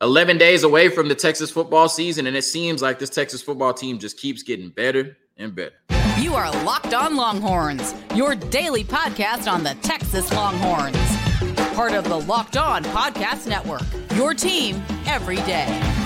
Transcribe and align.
11 0.00 0.38
days 0.38 0.62
away 0.64 0.88
from 0.88 1.08
the 1.08 1.14
Texas 1.14 1.50
football 1.50 1.88
season, 1.88 2.26
and 2.26 2.36
it 2.36 2.42
seems 2.42 2.82
like 2.82 2.98
this 2.98 3.10
Texas 3.10 3.42
football 3.42 3.72
team 3.72 3.98
just 3.98 4.18
keeps 4.18 4.42
getting 4.42 4.68
better 4.68 5.16
and 5.36 5.54
better. 5.54 5.76
You 6.18 6.34
are 6.34 6.50
Locked 6.64 6.94
On 6.94 7.16
Longhorns, 7.16 7.94
your 8.14 8.34
daily 8.34 8.84
podcast 8.84 9.50
on 9.50 9.64
the 9.64 9.74
Texas 9.82 10.32
Longhorns. 10.32 10.96
Part 11.74 11.92
of 11.92 12.04
the 12.04 12.20
Locked 12.20 12.56
On 12.56 12.84
Podcast 12.84 13.46
Network, 13.48 13.82
your 14.14 14.34
team 14.34 14.82
every 15.06 15.36
day. 15.36 16.03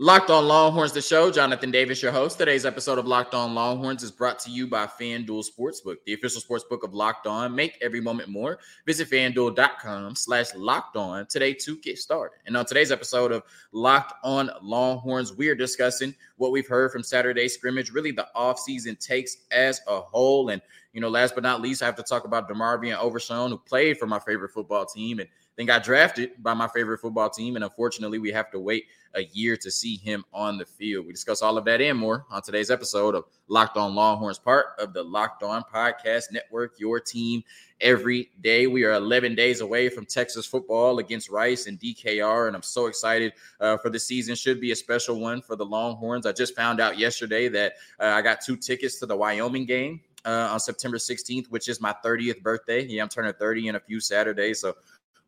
Locked 0.00 0.30
on 0.30 0.46
Longhorns, 0.46 0.92
the 0.92 1.02
show. 1.02 1.28
Jonathan 1.28 1.72
Davis, 1.72 2.00
your 2.00 2.12
host. 2.12 2.38
Today's 2.38 2.64
episode 2.64 3.00
of 3.00 3.06
Locked 3.08 3.34
on 3.34 3.52
Longhorns 3.52 4.04
is 4.04 4.12
brought 4.12 4.38
to 4.38 4.48
you 4.48 4.68
by 4.68 4.86
FanDuel 4.86 5.44
Sportsbook, 5.44 5.96
the 6.06 6.14
official 6.14 6.40
sportsbook 6.40 6.84
of 6.84 6.94
Locked 6.94 7.26
On. 7.26 7.52
Make 7.52 7.76
every 7.82 8.00
moment 8.00 8.28
more. 8.28 8.60
Visit 8.86 9.10
fanduel.com 9.10 10.14
slash 10.14 10.54
locked 10.54 10.94
on 10.94 11.26
today 11.26 11.52
to 11.54 11.76
get 11.78 11.98
started. 11.98 12.36
And 12.46 12.56
on 12.56 12.64
today's 12.64 12.92
episode 12.92 13.32
of 13.32 13.42
Locked 13.72 14.12
on 14.22 14.52
Longhorns, 14.62 15.36
we 15.36 15.48
are 15.48 15.56
discussing 15.56 16.14
what 16.36 16.52
we've 16.52 16.68
heard 16.68 16.92
from 16.92 17.02
Saturday 17.02 17.48
scrimmage, 17.48 17.90
really 17.90 18.12
the 18.12 18.28
offseason 18.36 19.04
takes 19.04 19.38
as 19.50 19.80
a 19.88 20.00
whole. 20.00 20.50
And, 20.50 20.62
you 20.92 21.00
know, 21.00 21.08
last 21.08 21.34
but 21.34 21.42
not 21.42 21.60
least, 21.60 21.82
I 21.82 21.86
have 21.86 21.96
to 21.96 22.04
talk 22.04 22.24
about 22.24 22.48
DeMarvion 22.48 22.96
Overshown, 22.98 23.50
who 23.50 23.58
played 23.58 23.98
for 23.98 24.06
my 24.06 24.20
favorite 24.20 24.52
football 24.52 24.86
team 24.86 25.18
and 25.18 25.28
then 25.58 25.66
got 25.66 25.82
drafted 25.82 26.30
by 26.40 26.54
my 26.54 26.68
favorite 26.68 27.00
football 27.00 27.28
team. 27.28 27.56
And 27.56 27.64
unfortunately, 27.64 28.20
we 28.20 28.30
have 28.30 28.48
to 28.52 28.60
wait 28.60 28.86
a 29.14 29.24
year 29.32 29.56
to 29.56 29.70
see 29.72 29.96
him 29.96 30.24
on 30.32 30.56
the 30.56 30.64
field. 30.64 31.04
We 31.04 31.12
discuss 31.12 31.42
all 31.42 31.58
of 31.58 31.64
that 31.64 31.80
and 31.80 31.98
more 31.98 32.24
on 32.30 32.42
today's 32.42 32.70
episode 32.70 33.16
of 33.16 33.24
Locked 33.48 33.76
On 33.76 33.92
Longhorns, 33.92 34.38
part 34.38 34.66
of 34.78 34.92
the 34.92 35.02
Locked 35.02 35.42
On 35.42 35.64
Podcast 35.74 36.30
Network, 36.30 36.78
your 36.78 37.00
team 37.00 37.42
every 37.80 38.30
day. 38.40 38.68
We 38.68 38.84
are 38.84 38.92
11 38.92 39.34
days 39.34 39.60
away 39.60 39.88
from 39.88 40.06
Texas 40.06 40.46
football 40.46 41.00
against 41.00 41.28
Rice 41.28 41.66
and 41.66 41.78
DKR, 41.80 42.46
and 42.46 42.54
I'm 42.54 42.62
so 42.62 42.86
excited 42.86 43.32
uh, 43.58 43.78
for 43.78 43.90
the 43.90 43.98
season. 43.98 44.36
Should 44.36 44.60
be 44.60 44.70
a 44.70 44.76
special 44.76 45.18
one 45.18 45.42
for 45.42 45.56
the 45.56 45.66
Longhorns. 45.66 46.24
I 46.24 46.30
just 46.30 46.54
found 46.54 46.78
out 46.78 46.98
yesterday 46.98 47.48
that 47.48 47.74
uh, 47.98 48.06
I 48.06 48.22
got 48.22 48.42
two 48.42 48.56
tickets 48.56 49.00
to 49.00 49.06
the 49.06 49.16
Wyoming 49.16 49.66
game. 49.66 50.00
Uh, 50.24 50.48
on 50.50 50.58
September 50.60 50.98
16th, 50.98 51.46
which 51.48 51.68
is 51.68 51.80
my 51.80 51.94
30th 52.04 52.42
birthday. 52.42 52.84
Yeah, 52.84 53.02
I'm 53.02 53.08
turning 53.08 53.32
30 53.32 53.68
in 53.68 53.76
a 53.76 53.80
few 53.80 54.00
Saturdays. 54.00 54.60
So 54.60 54.74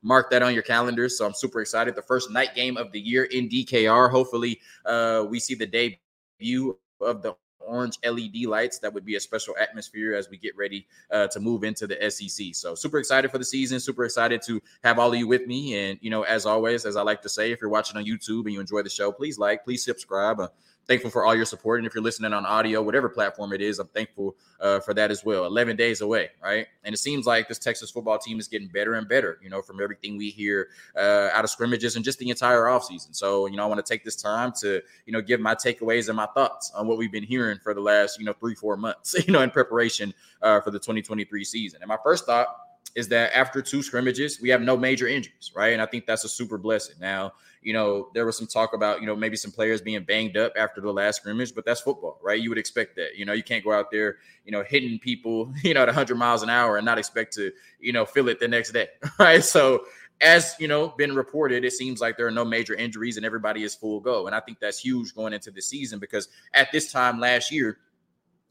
mark 0.03 0.31
that 0.31 0.43
on 0.43 0.55
your 0.55 0.63
calendars. 0.63 1.19
So 1.19 1.27
I'm 1.27 1.35
super 1.35 1.61
excited. 1.61 1.95
The 1.95 2.03
first 2.03 2.31
night 2.31 2.55
game 2.55 2.77
of 2.77 2.93
the 2.93 3.01
year 3.01 3.25
in 3.25 3.49
DKR. 3.49 4.11
Hopefully, 4.11 4.61
uh, 4.85 5.25
we 5.29 5.41
see 5.41 5.55
the 5.55 5.67
debut 5.67 6.79
of 7.01 7.23
the 7.23 7.35
orange 7.61 7.99
LED 8.05 8.47
lights. 8.47 8.79
That 8.79 8.93
would 8.93 9.05
be 9.05 9.17
a 9.17 9.21
special 9.21 9.55
atmosphere 9.59 10.15
as 10.15 10.29
we 10.29 10.37
get 10.37 10.57
ready 10.57 10.87
uh, 11.11 11.29
to 11.29 11.41
move 11.41 11.65
into 11.65 11.87
the 11.87 12.11
SEC. 12.11 12.49
So 12.55 12.75
super 12.75 12.99
excited 12.99 13.31
for 13.31 13.39
the 13.39 13.45
season. 13.45 13.81
Super 13.81 14.05
excited 14.05 14.43
to 14.43 14.61
have 14.83 14.99
all 14.99 15.13
of 15.13 15.19
you 15.19 15.29
with 15.29 15.47
me. 15.47 15.79
And 15.79 15.99
you 16.03 16.11
know, 16.11 16.23
as 16.23 16.47
always, 16.47 16.85
as 16.85 16.97
I 16.97 17.03
like 17.03 17.23
to 17.23 17.29
say, 17.29 17.53
if 17.53 17.61
you're 17.61 17.71
watching 17.71 17.97
on 17.97 18.05
YouTube 18.05 18.45
and 18.45 18.53
you 18.53 18.61
enjoy 18.61 18.83
the 18.83 18.91
show, 18.91 19.13
please 19.13 19.39
like, 19.39 19.65
please 19.65 19.85
subscribe. 19.85 20.41
Uh, 20.41 20.49
thankful 20.87 21.11
for 21.11 21.25
all 21.25 21.35
your 21.35 21.45
support. 21.45 21.79
And 21.81 21.87
if 21.87 21.95
you're 21.95 22.03
listening 22.03 22.33
on 22.33 22.45
audio, 22.45 22.83
whatever 22.83 23.09
platform 23.09 23.53
it 23.53 23.61
is, 23.61 23.79
I'm 23.79 23.89
thankful 23.89 24.37
uh, 24.61 24.81
for 24.81 24.93
that 24.95 25.11
as 25.11 25.25
well. 25.25 25.45
11 25.47 25.77
days 25.77 26.01
away, 26.01 26.31
right? 26.43 26.67
And 26.85 26.95
it 26.95 26.99
seems 26.99 27.27
like 27.27 27.49
this 27.49 27.59
Texas 27.59 27.91
football 27.91 28.19
team 28.19 28.39
is 28.39 28.49
getting 28.49 28.69
better 28.69 28.95
and 28.95 29.09
better, 29.09 29.39
you 29.43 29.51
know, 29.51 29.63
from 29.63 29.81
everything 29.81 30.17
we 30.17 30.31
hear 30.31 30.69
uh, 30.97 31.31
out 31.33 31.45
of 31.45 31.51
scrimmages 31.51 31.97
and 31.97 32.05
just 32.05 32.19
the 32.19 32.29
entire 32.29 32.65
offseason. 32.65 33.15
So, 33.15 33.47
you 33.47 33.57
know, 33.57 33.65
I 33.65 33.67
want 33.67 33.85
to 33.85 33.89
take 33.93 34.05
this 34.05 34.17
time 34.17 34.53
to, 34.61 34.83
you 35.07 35.13
know, 35.13 35.21
give 35.21 35.41
my 35.41 35.55
takeaways 35.55 36.09
and 36.09 36.17
my 36.17 36.27
thoughts 36.27 36.73
on 36.75 36.87
what 36.87 36.99
we've 36.99 37.13
been 37.13 37.25
hearing 37.25 37.59
for 37.63 37.75
the 37.75 37.81
last, 37.81 38.19
you 38.19 38.25
know, 38.25 38.33
three, 38.33 38.55
four 38.55 38.77
months, 38.77 39.15
you 39.27 39.33
know, 39.33 39.43
in 39.43 39.51
preparation 39.51 40.13
uh, 40.43 40.61
for 40.61 40.71
the 40.71 40.79
2023 40.79 41.45
season. 41.45 41.83
And 41.83 41.89
my 41.89 41.99
first 42.03 42.27
thought 42.27 42.49
is 42.95 43.09
that 43.09 43.37
after 43.37 43.63
two 43.63 43.83
scrimmages, 43.83 44.41
we 44.41 44.49
have 44.49 44.61
no 44.61 44.77
major 44.77 45.07
injuries, 45.07 45.53
right? 45.55 45.73
And 45.73 45.81
I 45.81 45.87
think 45.87 46.07
that's 46.07 46.25
a 46.25 46.29
super 46.29 46.59
blessing. 46.59 46.97
Now, 47.01 47.33
you 47.63 47.73
know, 47.73 48.11
there 48.15 48.27
was 48.27 48.37
some 48.37 48.47
talk 48.47 48.73
about, 48.73 49.01
you 49.01 49.07
know, 49.07 49.15
maybe 49.15 49.37
some 49.37 49.53
players 49.53 49.81
being 49.81 50.03
banged 50.03 50.37
up 50.37 50.53
after 50.57 50.81
the 50.81 50.93
last 50.93 51.17
scrimmage, 51.17 51.55
but 51.55 51.65
that's 51.65 51.81
football, 51.81 52.19
right? 52.23 52.41
You 52.41 52.49
would 52.49 52.59
expect 52.59 52.97
that. 52.97 53.17
You 53.17 53.27
know, 53.27 53.33
you 53.33 53.43
can't 53.43 53.63
go 53.63 53.73
out 53.73 53.91
there, 53.91 54.17
you 54.45 54.53
know, 54.53 54.65
hitting 54.65 54.99
people, 54.99 55.53
you 55.63 55.75
know, 55.75 55.83
at 55.83 55.89
100 55.89 56.17
miles 56.17 56.43
an 56.43 56.51
hour 56.51 56.79
and 56.79 56.85
not 56.85 56.99
expect 56.99 57.35
to, 57.35 57.53
you 57.79 57.93
know, 57.93 58.05
feel 58.05 58.29
it 58.29 58.41
the 58.41 58.49
next 58.49 58.73
day, 58.73 58.89
right? 59.19 59.45
So, 59.45 59.85
as 60.21 60.55
you 60.59 60.69
know, 60.69 60.89
been 60.89 61.15
reported, 61.15 61.65
it 61.65 61.73
seems 61.73 62.01
like 62.01 62.17
there 62.17 62.27
are 62.27 62.33
no 62.33 62.45
major 62.45 62.75
injuries 62.75 63.17
and 63.17 63.25
everybody 63.25 63.63
is 63.63 63.75
full 63.75 64.01
go. 64.01 64.27
And 64.27 64.35
I 64.35 64.41
think 64.41 64.59
that's 64.61 64.79
huge 64.79 65.15
going 65.15 65.33
into 65.33 65.51
the 65.51 65.63
season 65.63 65.99
because 65.99 66.29
at 66.53 66.71
this 66.73 66.93
time 66.93 67.21
last 67.21 67.51
year, 67.51 67.79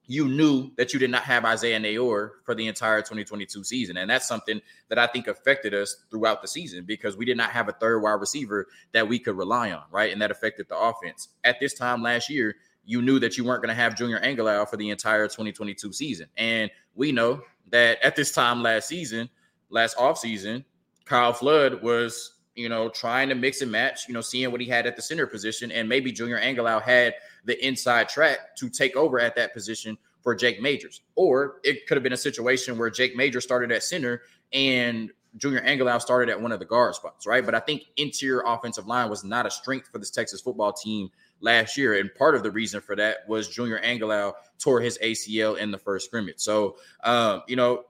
you 0.09 0.27
knew 0.27 0.71
that 0.75 0.91
you 0.91 0.97
did 0.97 1.11
not 1.11 1.21
have 1.21 1.45
Isaiah 1.45 1.79
Neyor 1.79 2.31
for 2.43 2.55
the 2.55 2.65
entire 2.65 2.99
2022 2.99 3.63
season. 3.63 3.95
And 3.97 4.09
that's 4.09 4.27
something 4.27 4.59
that 4.87 4.97
I 4.97 5.05
think 5.05 5.27
affected 5.27 5.75
us 5.75 5.97
throughout 6.09 6.41
the 6.41 6.47
season 6.47 6.83
because 6.83 7.15
we 7.15 7.25
did 7.25 7.37
not 7.37 7.51
have 7.51 7.69
a 7.69 7.73
third 7.73 7.99
wide 7.99 8.13
receiver 8.13 8.65
that 8.91 9.07
we 9.07 9.19
could 9.19 9.37
rely 9.37 9.71
on, 9.71 9.83
right? 9.91 10.11
And 10.11 10.19
that 10.23 10.31
affected 10.31 10.67
the 10.67 10.75
offense. 10.75 11.27
At 11.43 11.59
this 11.59 11.75
time 11.75 12.01
last 12.01 12.27
year, 12.27 12.55
you 12.85 13.03
knew 13.03 13.19
that 13.19 13.37
you 13.37 13.45
weren't 13.45 13.61
going 13.61 13.69
to 13.69 13.79
have 13.79 13.95
Junior 13.95 14.19
Angilau 14.21 14.67
for 14.67 14.77
the 14.77 14.89
entire 14.89 15.27
2022 15.27 15.93
season. 15.93 16.25
And 16.37 16.71
we 16.95 17.11
know 17.11 17.43
that 17.69 18.03
at 18.03 18.15
this 18.15 18.31
time 18.31 18.63
last 18.63 18.87
season, 18.87 19.29
last 19.69 19.95
offseason, 19.95 20.65
Kyle 21.05 21.33
Flood 21.33 21.83
was 21.83 22.33
you 22.59 22.67
know, 22.67 22.89
trying 22.89 23.29
to 23.29 23.35
mix 23.35 23.61
and 23.61 23.71
match, 23.71 24.07
you 24.07 24.13
know, 24.13 24.21
seeing 24.21 24.51
what 24.51 24.59
he 24.59 24.67
had 24.67 24.85
at 24.85 24.95
the 24.95 25.01
center 25.01 25.25
position. 25.25 25.71
And 25.71 25.87
maybe 25.87 26.11
Junior 26.11 26.39
Angilau 26.39 26.81
had 26.81 27.15
the 27.45 27.65
inside 27.65 28.09
track 28.09 28.55
to 28.57 28.69
take 28.69 28.95
over 28.95 29.19
at 29.19 29.35
that 29.37 29.53
position 29.53 29.97
for 30.21 30.35
Jake 30.35 30.61
Majors. 30.61 31.01
Or 31.15 31.61
it 31.63 31.87
could 31.87 31.95
have 31.95 32.03
been 32.03 32.13
a 32.13 32.17
situation 32.17 32.77
where 32.77 32.89
Jake 32.89 33.15
Major 33.15 33.39
started 33.39 33.71
at 33.71 33.83
center 33.83 34.23
and 34.51 35.11
Junior 35.37 35.61
Angilau 35.61 36.01
started 36.01 36.29
at 36.29 36.41
one 36.41 36.51
of 36.51 36.59
the 36.59 36.65
guard 36.65 36.95
spots, 36.95 37.25
right? 37.25 37.45
But 37.45 37.55
I 37.55 37.59
think 37.59 37.83
interior 37.97 38.43
offensive 38.45 38.87
line 38.87 39.09
was 39.09 39.23
not 39.23 39.45
a 39.45 39.51
strength 39.51 39.87
for 39.89 39.99
this 39.99 40.09
Texas 40.09 40.41
football 40.41 40.73
team 40.73 41.09
last 41.39 41.77
year. 41.77 41.99
And 41.99 42.13
part 42.15 42.35
of 42.35 42.43
the 42.43 42.51
reason 42.51 42.81
for 42.81 42.95
that 42.97 43.19
was 43.27 43.47
Junior 43.47 43.79
Angilau 43.79 44.33
tore 44.57 44.81
his 44.81 44.97
ACL 45.01 45.57
in 45.57 45.71
the 45.71 45.77
first 45.77 46.07
scrimmage. 46.07 46.39
So, 46.39 46.77
um, 47.03 47.43
you 47.47 47.55
know, 47.55 47.85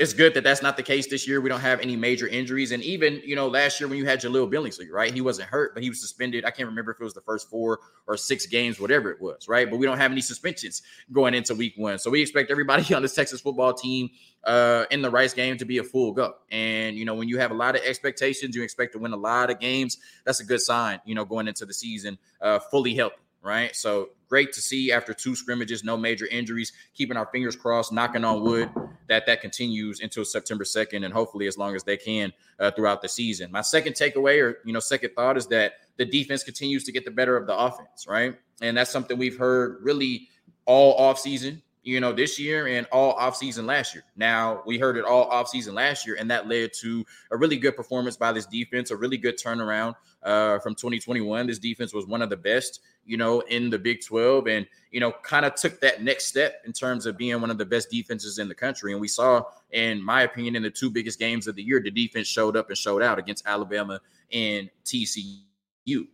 it's 0.00 0.14
good 0.14 0.32
that 0.32 0.42
that's 0.42 0.62
not 0.62 0.78
the 0.78 0.82
case 0.82 1.06
this 1.08 1.28
year. 1.28 1.42
We 1.42 1.50
don't 1.50 1.60
have 1.60 1.78
any 1.80 1.94
major 1.94 2.26
injuries. 2.26 2.72
And 2.72 2.82
even, 2.82 3.20
you 3.22 3.36
know, 3.36 3.48
last 3.48 3.78
year 3.78 3.86
when 3.86 3.98
you 3.98 4.06
had 4.06 4.18
Jahleel 4.18 4.50
Billingsley, 4.50 4.90
right? 4.90 5.12
He 5.12 5.20
wasn't 5.20 5.50
hurt, 5.50 5.74
but 5.74 5.82
he 5.82 5.90
was 5.90 6.00
suspended. 6.00 6.46
I 6.46 6.50
can't 6.50 6.70
remember 6.70 6.92
if 6.92 6.98
it 6.98 7.04
was 7.04 7.12
the 7.12 7.20
first 7.20 7.50
four 7.50 7.80
or 8.06 8.16
six 8.16 8.46
games, 8.46 8.80
whatever 8.80 9.10
it 9.10 9.20
was, 9.20 9.46
right? 9.46 9.68
But 9.68 9.76
we 9.78 9.84
don't 9.84 9.98
have 9.98 10.10
any 10.10 10.22
suspensions 10.22 10.80
going 11.12 11.34
into 11.34 11.54
week 11.54 11.74
one. 11.76 11.98
So 11.98 12.10
we 12.10 12.22
expect 12.22 12.50
everybody 12.50 12.94
on 12.94 13.02
this 13.02 13.14
Texas 13.14 13.42
football 13.42 13.74
team 13.74 14.08
uh, 14.44 14.86
in 14.90 15.02
the 15.02 15.10
Rice 15.10 15.34
game 15.34 15.58
to 15.58 15.66
be 15.66 15.76
a 15.76 15.84
full 15.84 16.12
go. 16.12 16.32
And, 16.50 16.96
you 16.96 17.04
know, 17.04 17.14
when 17.14 17.28
you 17.28 17.38
have 17.38 17.50
a 17.50 17.54
lot 17.54 17.76
of 17.76 17.82
expectations, 17.82 18.56
you 18.56 18.62
expect 18.62 18.94
to 18.94 18.98
win 18.98 19.12
a 19.12 19.18
lot 19.18 19.50
of 19.50 19.60
games. 19.60 19.98
That's 20.24 20.40
a 20.40 20.44
good 20.46 20.62
sign, 20.62 21.02
you 21.04 21.14
know, 21.14 21.26
going 21.26 21.46
into 21.46 21.66
the 21.66 21.74
season 21.74 22.16
uh, 22.40 22.58
fully 22.58 22.94
healthy 22.94 23.16
right? 23.42 23.74
So 23.74 24.10
great 24.30 24.52
to 24.52 24.62
see 24.62 24.92
after 24.92 25.12
two 25.12 25.34
scrimmages, 25.34 25.84
no 25.84 25.96
major 25.96 26.26
injuries, 26.28 26.72
keeping 26.94 27.16
our 27.16 27.26
fingers 27.26 27.56
crossed, 27.56 27.92
knocking 27.92 28.24
on 28.24 28.40
wood 28.42 28.70
that 29.08 29.26
that 29.26 29.40
continues 29.40 30.00
until 30.00 30.24
September 30.24 30.62
2nd 30.62 31.04
and 31.04 31.12
hopefully 31.12 31.48
as 31.48 31.58
long 31.58 31.74
as 31.74 31.82
they 31.82 31.96
can 31.96 32.32
uh, 32.60 32.70
throughout 32.70 33.02
the 33.02 33.08
season. 33.08 33.50
My 33.50 33.60
second 33.60 33.94
takeaway 33.94 34.40
or, 34.40 34.58
you 34.64 34.72
know, 34.72 34.78
second 34.78 35.10
thought 35.16 35.36
is 35.36 35.48
that 35.48 35.74
the 35.96 36.04
defense 36.04 36.44
continues 36.44 36.84
to 36.84 36.92
get 36.92 37.04
the 37.04 37.10
better 37.10 37.36
of 37.36 37.46
the 37.46 37.56
offense, 37.56 38.06
right? 38.08 38.36
And 38.62 38.76
that's 38.76 38.90
something 38.90 39.18
we've 39.18 39.36
heard 39.36 39.78
really 39.82 40.28
all 40.64 40.98
offseason 40.98 41.60
you 41.82 41.98
know, 42.00 42.12
this 42.12 42.38
year 42.38 42.66
and 42.66 42.86
all 42.92 43.16
offseason 43.16 43.64
last 43.64 43.94
year. 43.94 44.04
Now, 44.16 44.62
we 44.66 44.78
heard 44.78 44.96
it 44.96 45.04
all 45.04 45.30
offseason 45.30 45.72
last 45.72 46.06
year, 46.06 46.16
and 46.18 46.30
that 46.30 46.46
led 46.46 46.72
to 46.80 47.04
a 47.30 47.36
really 47.36 47.56
good 47.56 47.74
performance 47.76 48.16
by 48.16 48.32
this 48.32 48.46
defense, 48.46 48.90
a 48.90 48.96
really 48.96 49.16
good 49.16 49.38
turnaround 49.38 49.94
uh, 50.22 50.58
from 50.58 50.74
2021. 50.74 51.46
This 51.46 51.58
defense 51.58 51.94
was 51.94 52.06
one 52.06 52.20
of 52.20 52.28
the 52.28 52.36
best, 52.36 52.80
you 53.06 53.16
know, 53.16 53.40
in 53.40 53.70
the 53.70 53.78
Big 53.78 54.04
12 54.04 54.46
and, 54.48 54.66
you 54.90 55.00
know, 55.00 55.12
kind 55.22 55.46
of 55.46 55.54
took 55.54 55.80
that 55.80 56.02
next 56.02 56.26
step 56.26 56.62
in 56.66 56.72
terms 56.72 57.06
of 57.06 57.16
being 57.16 57.40
one 57.40 57.50
of 57.50 57.56
the 57.56 57.64
best 57.64 57.90
defenses 57.90 58.38
in 58.38 58.48
the 58.48 58.54
country. 58.54 58.92
And 58.92 59.00
we 59.00 59.08
saw, 59.08 59.42
in 59.70 60.02
my 60.02 60.22
opinion, 60.22 60.56
in 60.56 60.62
the 60.62 60.70
two 60.70 60.90
biggest 60.90 61.18
games 61.18 61.46
of 61.46 61.56
the 61.56 61.62
year, 61.62 61.80
the 61.80 61.90
defense 61.90 62.26
showed 62.26 62.56
up 62.56 62.68
and 62.68 62.76
showed 62.76 63.02
out 63.02 63.18
against 63.18 63.46
Alabama 63.46 64.00
and 64.32 64.68
TCU, 64.84 66.06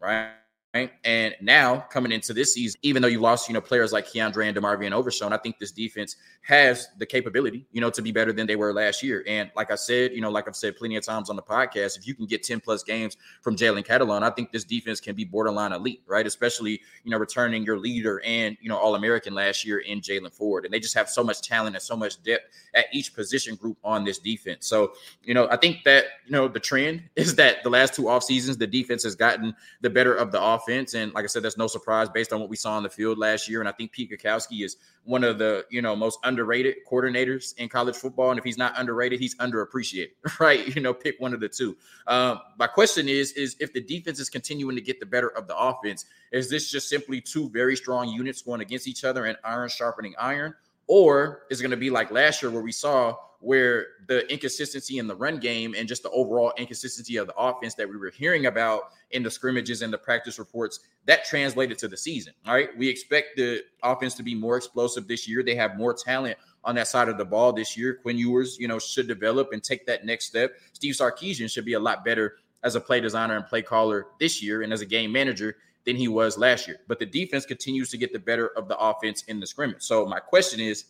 right? 0.00 0.30
Right. 0.74 0.90
And 1.04 1.34
now 1.42 1.80
coming 1.90 2.12
into 2.12 2.32
this 2.32 2.54
season, 2.54 2.80
even 2.82 3.02
though 3.02 3.08
you 3.08 3.20
lost, 3.20 3.46
you 3.46 3.52
know, 3.52 3.60
players 3.60 3.92
like 3.92 4.06
Keondre 4.06 4.48
and 4.48 4.56
DeMarvion 4.56 4.92
Overshown, 4.92 5.30
I 5.30 5.36
think 5.36 5.58
this 5.58 5.70
defense 5.70 6.16
has 6.40 6.88
the 6.96 7.04
capability, 7.04 7.66
you 7.72 7.82
know, 7.82 7.90
to 7.90 8.00
be 8.00 8.10
better 8.10 8.32
than 8.32 8.46
they 8.46 8.56
were 8.56 8.72
last 8.72 9.02
year. 9.02 9.22
And 9.26 9.50
like 9.54 9.70
I 9.70 9.74
said, 9.74 10.12
you 10.12 10.22
know, 10.22 10.30
like 10.30 10.48
I've 10.48 10.56
said 10.56 10.76
plenty 10.76 10.96
of 10.96 11.04
times 11.04 11.28
on 11.28 11.36
the 11.36 11.42
podcast, 11.42 11.98
if 11.98 12.06
you 12.06 12.14
can 12.14 12.24
get 12.24 12.42
10 12.42 12.60
plus 12.60 12.82
games 12.82 13.18
from 13.42 13.54
Jalen 13.54 13.84
Catalon, 13.84 14.22
I 14.22 14.30
think 14.30 14.50
this 14.50 14.64
defense 14.64 14.98
can 14.98 15.14
be 15.14 15.24
borderline 15.24 15.72
elite, 15.72 16.00
right? 16.06 16.26
Especially, 16.26 16.80
you 17.04 17.10
know, 17.10 17.18
returning 17.18 17.64
your 17.64 17.78
leader 17.78 18.22
and, 18.24 18.56
you 18.62 18.70
know, 18.70 18.78
All 18.78 18.94
American 18.94 19.34
last 19.34 19.66
year 19.66 19.80
in 19.80 20.00
Jaylan 20.00 20.32
Ford. 20.32 20.64
And 20.64 20.72
they 20.72 20.80
just 20.80 20.94
have 20.94 21.10
so 21.10 21.22
much 21.22 21.42
talent 21.42 21.76
and 21.76 21.82
so 21.82 21.96
much 21.96 22.22
depth 22.22 22.46
at 22.72 22.86
each 22.94 23.14
position 23.14 23.56
group 23.56 23.76
on 23.84 24.04
this 24.04 24.18
defense. 24.18 24.66
So, 24.68 24.94
you 25.22 25.34
know, 25.34 25.48
I 25.50 25.58
think 25.58 25.84
that, 25.84 26.06
you 26.24 26.32
know, 26.32 26.48
the 26.48 26.60
trend 26.60 27.02
is 27.16 27.34
that 27.34 27.62
the 27.62 27.68
last 27.68 27.94
two 27.94 28.08
off 28.08 28.24
seasons, 28.24 28.56
the 28.56 28.66
defense 28.66 29.02
has 29.02 29.14
gotten 29.14 29.54
the 29.82 29.90
better 29.90 30.14
of 30.14 30.32
the 30.32 30.42
offense 30.42 30.61
offense. 30.62 30.94
And 30.94 31.12
like 31.14 31.24
I 31.24 31.26
said, 31.26 31.42
that's 31.42 31.56
no 31.56 31.66
surprise 31.66 32.08
based 32.08 32.32
on 32.32 32.40
what 32.40 32.48
we 32.48 32.56
saw 32.56 32.72
on 32.72 32.82
the 32.82 32.88
field 32.88 33.18
last 33.18 33.48
year. 33.48 33.60
And 33.60 33.68
I 33.68 33.72
think 33.72 33.92
Pete 33.92 34.10
Kwiatkowski 34.10 34.64
is 34.64 34.76
one 35.04 35.24
of 35.24 35.38
the 35.38 35.64
you 35.70 35.82
know 35.82 35.96
most 35.96 36.18
underrated 36.24 36.76
coordinators 36.90 37.56
in 37.56 37.68
college 37.68 37.96
football. 37.96 38.30
And 38.30 38.38
if 38.38 38.44
he's 38.44 38.58
not 38.58 38.78
underrated, 38.78 39.20
he's 39.20 39.34
underappreciated, 39.36 40.10
right? 40.40 40.74
You 40.74 40.80
know, 40.80 40.94
pick 40.94 41.16
one 41.18 41.34
of 41.34 41.40
the 41.40 41.48
two. 41.48 41.76
Um, 42.06 42.40
my 42.58 42.66
question 42.66 43.08
is: 43.08 43.32
is 43.32 43.56
if 43.60 43.72
the 43.72 43.82
defense 43.82 44.18
is 44.20 44.28
continuing 44.28 44.76
to 44.76 44.82
get 44.82 45.00
the 45.00 45.06
better 45.06 45.28
of 45.28 45.48
the 45.48 45.56
offense, 45.56 46.04
is 46.32 46.48
this 46.48 46.70
just 46.70 46.88
simply 46.88 47.20
two 47.20 47.48
very 47.50 47.76
strong 47.76 48.08
units 48.08 48.42
going 48.42 48.60
against 48.60 48.88
each 48.88 49.04
other 49.04 49.26
and 49.26 49.36
iron 49.44 49.68
sharpening 49.68 50.14
iron, 50.18 50.54
or 50.86 51.42
is 51.50 51.60
it 51.60 51.62
going 51.62 51.70
to 51.70 51.76
be 51.76 51.90
like 51.90 52.10
last 52.10 52.42
year 52.42 52.50
where 52.50 52.62
we 52.62 52.72
saw 52.72 53.16
where 53.42 53.86
the 54.06 54.30
inconsistency 54.32 54.98
in 54.98 55.08
the 55.08 55.16
run 55.16 55.36
game 55.36 55.74
and 55.76 55.88
just 55.88 56.04
the 56.04 56.10
overall 56.10 56.52
inconsistency 56.56 57.16
of 57.16 57.26
the 57.26 57.34
offense 57.34 57.74
that 57.74 57.88
we 57.88 57.96
were 57.96 58.10
hearing 58.10 58.46
about 58.46 58.92
in 59.10 59.22
the 59.22 59.30
scrimmages 59.30 59.82
and 59.82 59.92
the 59.92 59.98
practice 59.98 60.38
reports 60.38 60.78
that 61.06 61.24
translated 61.24 61.76
to 61.76 61.88
the 61.88 61.96
season. 61.96 62.32
All 62.46 62.54
right. 62.54 62.68
We 62.78 62.88
expect 62.88 63.36
the 63.36 63.62
offense 63.82 64.14
to 64.14 64.22
be 64.22 64.36
more 64.36 64.56
explosive 64.56 65.08
this 65.08 65.28
year. 65.28 65.42
They 65.42 65.56
have 65.56 65.76
more 65.76 65.92
talent 65.92 66.38
on 66.62 66.76
that 66.76 66.86
side 66.86 67.08
of 67.08 67.18
the 67.18 67.24
ball 67.24 67.52
this 67.52 67.76
year. 67.76 67.94
Quinn 67.94 68.16
Ewers, 68.16 68.58
you 68.60 68.68
know, 68.68 68.78
should 68.78 69.08
develop 69.08 69.52
and 69.52 69.62
take 69.62 69.86
that 69.86 70.06
next 70.06 70.26
step. 70.26 70.52
Steve 70.72 70.94
Sarkisian 70.94 71.50
should 71.50 71.64
be 71.64 71.72
a 71.72 71.80
lot 71.80 72.04
better 72.04 72.36
as 72.62 72.76
a 72.76 72.80
play 72.80 73.00
designer 73.00 73.36
and 73.36 73.44
play 73.46 73.60
caller 73.60 74.06
this 74.20 74.40
year 74.40 74.62
and 74.62 74.72
as 74.72 74.82
a 74.82 74.86
game 74.86 75.10
manager 75.10 75.56
than 75.84 75.96
he 75.96 76.06
was 76.06 76.38
last 76.38 76.68
year. 76.68 76.76
But 76.86 77.00
the 77.00 77.06
defense 77.06 77.44
continues 77.44 77.90
to 77.90 77.98
get 77.98 78.12
the 78.12 78.20
better 78.20 78.56
of 78.56 78.68
the 78.68 78.78
offense 78.78 79.24
in 79.24 79.40
the 79.40 79.46
scrimmage. 79.48 79.82
So 79.82 80.06
my 80.06 80.20
question 80.20 80.60
is, 80.60 80.84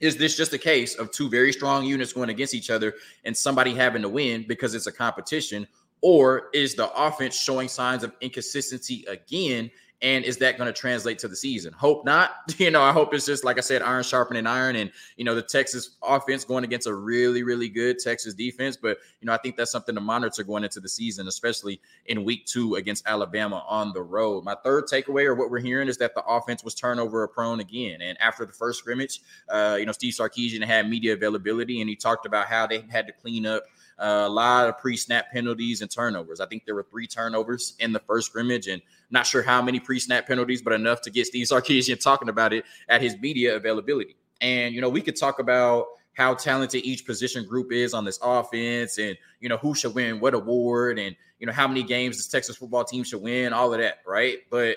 is 0.00 0.16
this 0.16 0.36
just 0.36 0.52
a 0.52 0.58
case 0.58 0.96
of 0.96 1.10
two 1.10 1.28
very 1.28 1.52
strong 1.52 1.84
units 1.84 2.12
going 2.12 2.28
against 2.28 2.54
each 2.54 2.70
other 2.70 2.94
and 3.24 3.36
somebody 3.36 3.74
having 3.74 4.02
to 4.02 4.08
win 4.08 4.44
because 4.46 4.74
it's 4.74 4.86
a 4.86 4.92
competition? 4.92 5.66
Or 6.00 6.50
is 6.52 6.74
the 6.74 6.90
offense 6.94 7.38
showing 7.38 7.68
signs 7.68 8.04
of 8.04 8.12
inconsistency 8.20 9.04
again 9.08 9.70
and 10.04 10.22
is 10.22 10.36
that 10.36 10.58
going 10.58 10.66
to 10.70 10.78
translate 10.78 11.18
to 11.20 11.28
the 11.28 11.34
season? 11.34 11.72
Hope 11.72 12.04
not. 12.04 12.32
You 12.64 12.70
know, 12.70 12.82
I 12.82 12.92
hope 12.92 13.12
it's 13.12 13.26
just 13.26 13.44
like 13.44 13.58
I 13.58 13.60
said, 13.60 13.82
iron 13.82 14.04
sharpening 14.04 14.46
iron, 14.46 14.76
and 14.76 14.90
you 15.16 15.24
know 15.24 15.34
the 15.34 15.42
Texas 15.42 15.96
offense 16.02 16.44
going 16.44 16.62
against 16.62 16.86
a 16.86 16.94
really, 16.94 17.42
really 17.42 17.68
good 17.68 17.98
Texas 17.98 18.32
defense. 18.32 18.76
But 18.76 18.98
you 19.20 19.26
know, 19.26 19.32
I 19.32 19.38
think 19.38 19.56
that's 19.56 19.72
something 19.72 19.94
to 19.94 20.00
monitor 20.00 20.44
going 20.44 20.62
into 20.62 20.78
the 20.78 20.88
season, 20.88 21.26
especially 21.26 21.80
in 22.06 22.24
Week 22.24 22.46
Two 22.46 22.76
against 22.76 23.06
Alabama 23.06 23.64
on 23.68 23.92
the 23.92 24.02
road. 24.02 24.44
My 24.44 24.54
third 24.62 24.84
takeaway, 24.84 25.24
or 25.24 25.34
what 25.34 25.50
we're 25.50 25.58
hearing, 25.58 25.88
is 25.88 25.98
that 25.98 26.14
the 26.14 26.24
offense 26.24 26.62
was 26.62 26.74
turnover 26.74 27.26
prone 27.26 27.60
again. 27.60 28.00
And 28.00 28.18
after 28.20 28.46
the 28.46 28.52
first 28.52 28.78
scrimmage, 28.78 29.20
uh, 29.48 29.76
you 29.78 29.84
know, 29.84 29.92
Steve 29.92 30.14
Sarkisian 30.14 30.64
had 30.64 30.88
media 30.88 31.12
availability, 31.12 31.80
and 31.80 31.90
he 31.90 31.96
talked 31.96 32.24
about 32.24 32.46
how 32.46 32.66
they 32.66 32.84
had 32.88 33.06
to 33.08 33.12
clean 33.12 33.46
up 33.46 33.64
uh, 33.98 34.24
a 34.26 34.28
lot 34.28 34.68
of 34.68 34.78
pre-snap 34.78 35.30
penalties 35.32 35.80
and 35.80 35.90
turnovers. 35.90 36.40
I 36.40 36.46
think 36.46 36.64
there 36.64 36.74
were 36.74 36.86
three 36.90 37.06
turnovers 37.06 37.74
in 37.78 37.92
the 37.92 38.00
first 38.00 38.28
scrimmage, 38.28 38.68
and 38.68 38.82
not 39.14 39.26
sure 39.26 39.42
how 39.42 39.62
many 39.62 39.80
pre-snap 39.80 40.26
penalties, 40.26 40.60
but 40.60 40.74
enough 40.74 41.00
to 41.02 41.10
get 41.10 41.26
Steve 41.26 41.46
Sarkisian 41.46 41.98
talking 41.98 42.28
about 42.28 42.52
it 42.52 42.64
at 42.90 43.00
his 43.00 43.18
media 43.18 43.56
availability. 43.56 44.16
And 44.42 44.74
you 44.74 44.82
know, 44.82 44.90
we 44.90 45.00
could 45.00 45.16
talk 45.16 45.38
about 45.38 45.86
how 46.12 46.34
talented 46.34 46.84
each 46.84 47.06
position 47.06 47.46
group 47.46 47.72
is 47.72 47.94
on 47.94 48.04
this 48.04 48.18
offense, 48.22 48.98
and 48.98 49.16
you 49.40 49.48
know 49.48 49.56
who 49.56 49.74
should 49.74 49.94
win 49.94 50.20
what 50.20 50.34
award, 50.34 50.98
and 50.98 51.16
you 51.38 51.46
know 51.46 51.52
how 51.52 51.66
many 51.66 51.82
games 51.82 52.16
this 52.16 52.28
Texas 52.28 52.56
football 52.56 52.84
team 52.84 53.04
should 53.04 53.22
win, 53.22 53.52
all 53.52 53.72
of 53.72 53.80
that, 53.80 53.98
right? 54.06 54.38
But 54.50 54.76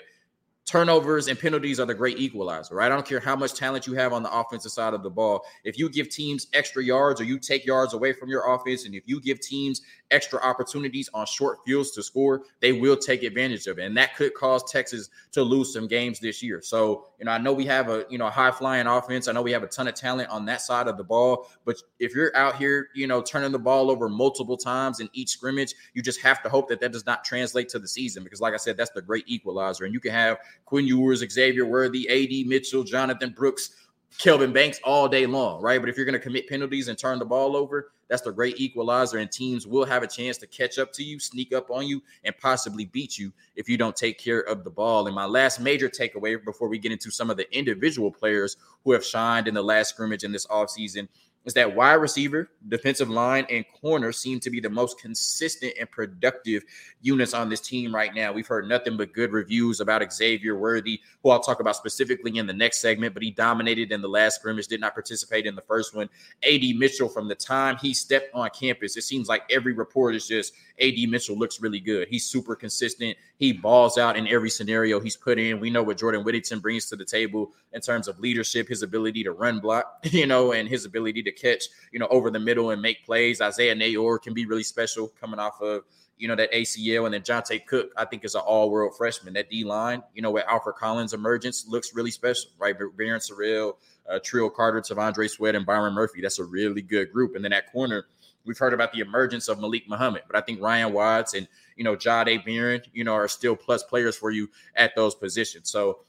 turnovers 0.68 1.28
and 1.28 1.38
penalties 1.38 1.80
are 1.80 1.86
the 1.86 1.94
great 1.94 2.18
equalizer, 2.18 2.74
right? 2.74 2.92
I 2.92 2.94
don't 2.94 3.06
care 3.06 3.20
how 3.20 3.34
much 3.34 3.54
talent 3.54 3.86
you 3.86 3.94
have 3.94 4.12
on 4.12 4.22
the 4.22 4.30
offensive 4.30 4.70
side 4.70 4.92
of 4.92 5.02
the 5.02 5.08
ball. 5.08 5.46
If 5.64 5.78
you 5.78 5.88
give 5.88 6.10
teams 6.10 6.46
extra 6.52 6.84
yards 6.84 7.22
or 7.22 7.24
you 7.24 7.38
take 7.38 7.64
yards 7.64 7.94
away 7.94 8.12
from 8.12 8.28
your 8.28 8.54
offense, 8.54 8.84
and 8.84 8.94
if 8.94 9.02
you 9.06 9.18
give 9.20 9.40
teams 9.40 9.80
extra 10.10 10.40
opportunities 10.40 11.08
on 11.14 11.26
short 11.26 11.58
fields 11.66 11.90
to 11.92 12.02
score, 12.02 12.42
they 12.60 12.72
will 12.72 12.96
take 12.96 13.22
advantage 13.22 13.66
of 13.66 13.78
it. 13.78 13.84
And 13.84 13.96
that 13.96 14.16
could 14.16 14.34
cause 14.34 14.70
Texas 14.70 15.10
to 15.32 15.42
lose 15.42 15.72
some 15.72 15.86
games 15.86 16.20
this 16.20 16.42
year. 16.42 16.60
So, 16.62 17.06
you 17.18 17.26
know, 17.26 17.32
I 17.32 17.38
know 17.38 17.52
we 17.52 17.66
have 17.66 17.88
a, 17.88 18.04
you 18.08 18.18
know, 18.18 18.28
high 18.28 18.50
flying 18.50 18.86
offense. 18.86 19.28
I 19.28 19.32
know 19.32 19.42
we 19.42 19.52
have 19.52 19.62
a 19.62 19.66
ton 19.66 19.88
of 19.88 19.94
talent 19.94 20.30
on 20.30 20.44
that 20.46 20.60
side 20.60 20.88
of 20.88 20.96
the 20.96 21.04
ball. 21.04 21.50
But 21.64 21.76
if 21.98 22.14
you're 22.14 22.34
out 22.36 22.56
here, 22.56 22.88
you 22.94 23.06
know, 23.06 23.22
turning 23.22 23.52
the 23.52 23.58
ball 23.58 23.90
over 23.90 24.08
multiple 24.08 24.56
times 24.56 25.00
in 25.00 25.08
each 25.12 25.30
scrimmage, 25.30 25.74
you 25.94 26.02
just 26.02 26.20
have 26.20 26.42
to 26.42 26.48
hope 26.48 26.68
that 26.68 26.80
that 26.80 26.92
does 26.92 27.06
not 27.06 27.24
translate 27.24 27.68
to 27.70 27.78
the 27.78 27.88
season. 27.88 28.24
Because, 28.24 28.40
like 28.40 28.54
I 28.54 28.58
said, 28.58 28.76
that's 28.76 28.90
the 28.90 29.02
great 29.02 29.24
equalizer. 29.26 29.84
And 29.84 29.94
you 29.94 30.00
can 30.00 30.12
have 30.12 30.38
Quinn 30.64 30.86
Ewers, 30.86 31.24
Xavier 31.28 31.66
Worthy, 31.66 32.08
AD 32.08 32.46
Mitchell, 32.48 32.84
Jonathan 32.84 33.30
Brooks, 33.30 33.70
Kelvin 34.16 34.52
Banks 34.52 34.80
all 34.82 35.08
day 35.08 35.26
long, 35.26 35.60
right? 35.62 35.80
But 35.80 35.88
if 35.88 35.96
you're 35.96 36.06
going 36.06 36.14
to 36.14 36.18
commit 36.18 36.48
penalties 36.48 36.88
and 36.88 36.98
turn 36.98 37.18
the 37.18 37.24
ball 37.24 37.54
over, 37.54 37.92
that's 38.08 38.22
the 38.22 38.32
great 38.32 38.58
equalizer, 38.58 39.18
and 39.18 39.30
teams 39.30 39.66
will 39.66 39.84
have 39.84 40.02
a 40.02 40.06
chance 40.06 40.38
to 40.38 40.46
catch 40.46 40.78
up 40.78 40.92
to 40.94 41.04
you, 41.04 41.20
sneak 41.20 41.52
up 41.52 41.70
on 41.70 41.86
you, 41.86 42.02
and 42.24 42.36
possibly 42.38 42.86
beat 42.86 43.18
you 43.18 43.32
if 43.54 43.68
you 43.68 43.76
don't 43.76 43.94
take 43.94 44.18
care 44.18 44.40
of 44.40 44.64
the 44.64 44.70
ball. 44.70 45.06
And 45.06 45.14
my 45.14 45.26
last 45.26 45.60
major 45.60 45.90
takeaway 45.90 46.42
before 46.42 46.68
we 46.68 46.78
get 46.78 46.90
into 46.90 47.10
some 47.10 47.28
of 47.28 47.36
the 47.36 47.54
individual 47.56 48.10
players 48.10 48.56
who 48.84 48.92
have 48.92 49.04
shined 49.04 49.46
in 49.46 49.54
the 49.54 49.62
last 49.62 49.90
scrimmage 49.90 50.24
in 50.24 50.32
this 50.32 50.46
offseason 50.46 51.08
is 51.48 51.54
that 51.54 51.74
wide 51.74 51.94
receiver, 51.94 52.50
defensive 52.68 53.08
line, 53.08 53.46
and 53.48 53.64
corner 53.80 54.12
seem 54.12 54.38
to 54.38 54.50
be 54.50 54.60
the 54.60 54.68
most 54.68 55.00
consistent 55.00 55.72
and 55.80 55.90
productive 55.90 56.62
units 57.00 57.32
on 57.32 57.48
this 57.48 57.60
team 57.60 57.94
right 57.94 58.14
now. 58.14 58.32
We've 58.32 58.46
heard 58.46 58.68
nothing 58.68 58.98
but 58.98 59.14
good 59.14 59.32
reviews 59.32 59.80
about 59.80 60.12
Xavier 60.12 60.58
Worthy, 60.58 61.00
who 61.22 61.30
I'll 61.30 61.40
talk 61.40 61.60
about 61.60 61.74
specifically 61.74 62.36
in 62.36 62.46
the 62.46 62.52
next 62.52 62.80
segment, 62.82 63.14
but 63.14 63.22
he 63.22 63.30
dominated 63.30 63.92
in 63.92 64.02
the 64.02 64.08
last 64.08 64.34
scrimmage, 64.34 64.66
did 64.66 64.82
not 64.82 64.92
participate 64.92 65.46
in 65.46 65.54
the 65.54 65.62
first 65.62 65.94
one. 65.94 66.10
AD 66.42 66.60
Mitchell, 66.76 67.08
from 67.08 67.28
the 67.28 67.34
time 67.34 67.78
he 67.78 67.94
stepped 67.94 68.28
on 68.34 68.50
campus, 68.50 68.98
it 68.98 69.02
seems 69.04 69.26
like 69.26 69.42
every 69.50 69.72
report 69.72 70.14
is 70.14 70.28
just 70.28 70.52
AD 70.80 71.08
Mitchell 71.08 71.36
looks 71.36 71.60
really 71.60 71.80
good. 71.80 72.08
He's 72.08 72.24
super 72.24 72.54
consistent. 72.54 73.16
He 73.38 73.52
balls 73.52 73.98
out 73.98 74.16
in 74.16 74.28
every 74.28 74.50
scenario 74.50 75.00
he's 75.00 75.16
put 75.16 75.38
in. 75.38 75.60
We 75.60 75.70
know 75.70 75.82
what 75.82 75.98
Jordan 75.98 76.24
Whittington 76.24 76.60
brings 76.60 76.86
to 76.86 76.96
the 76.96 77.04
table 77.04 77.52
in 77.72 77.80
terms 77.80 78.08
of 78.08 78.18
leadership, 78.18 78.68
his 78.68 78.82
ability 78.82 79.24
to 79.24 79.32
run 79.32 79.60
block, 79.60 79.98
you 80.04 80.26
know, 80.26 80.52
and 80.52 80.68
his 80.68 80.84
ability 80.84 81.22
to 81.24 81.32
catch, 81.32 81.64
you 81.92 81.98
know, 81.98 82.08
over 82.08 82.30
the 82.30 82.40
middle 82.40 82.70
and 82.70 82.82
make 82.82 83.04
plays. 83.04 83.40
Isaiah 83.40 83.74
Neyor 83.74 84.20
can 84.22 84.34
be 84.34 84.46
really 84.46 84.62
special 84.62 85.12
coming 85.20 85.40
off 85.40 85.60
of 85.60 85.84
you 86.18 86.28
know, 86.28 86.34
that 86.36 86.52
ACL. 86.52 87.04
And 87.06 87.14
then 87.14 87.22
Johntay 87.22 87.66
Cook, 87.66 87.92
I 87.96 88.04
think, 88.04 88.24
is 88.24 88.34
an 88.34 88.42
all 88.42 88.70
world 88.70 88.96
freshman. 88.96 89.34
That 89.34 89.50
D 89.50 89.64
line, 89.64 90.02
you 90.14 90.22
know, 90.22 90.30
with 90.30 90.44
Alfred 90.48 90.76
Collins' 90.76 91.14
emergence 91.14 91.66
looks 91.66 91.94
really 91.94 92.10
special, 92.10 92.50
right? 92.58 92.76
Barryn 92.76 93.20
Sorrell, 93.20 93.74
uh, 94.08 94.18
Trio 94.22 94.50
Carter, 94.50 94.80
T'Vondre 94.80 95.28
Sweat, 95.30 95.54
and 95.54 95.64
Byron 95.64 95.94
Murphy. 95.94 96.20
That's 96.20 96.38
a 96.38 96.44
really 96.44 96.82
good 96.82 97.12
group. 97.12 97.34
And 97.34 97.44
then 97.44 97.52
that 97.52 97.70
corner, 97.72 98.06
We've 98.48 98.58
heard 98.58 98.74
about 98.74 98.92
the 98.92 99.00
emergence 99.00 99.48
of 99.48 99.60
Malik 99.60 99.88
Muhammad, 99.88 100.22
but 100.26 100.34
I 100.34 100.40
think 100.40 100.60
Ryan 100.60 100.92
Watts 100.92 101.34
and 101.34 101.46
you 101.76 101.84
know 101.84 101.94
Jahdae 101.94 102.44
Barron, 102.44 102.82
you 102.92 103.04
know, 103.04 103.12
are 103.12 103.28
still 103.28 103.54
plus 103.54 103.84
players 103.84 104.16
for 104.16 104.30
you 104.30 104.50
at 104.74 104.96
those 104.96 105.14
positions. 105.14 105.70
So 105.70 106.00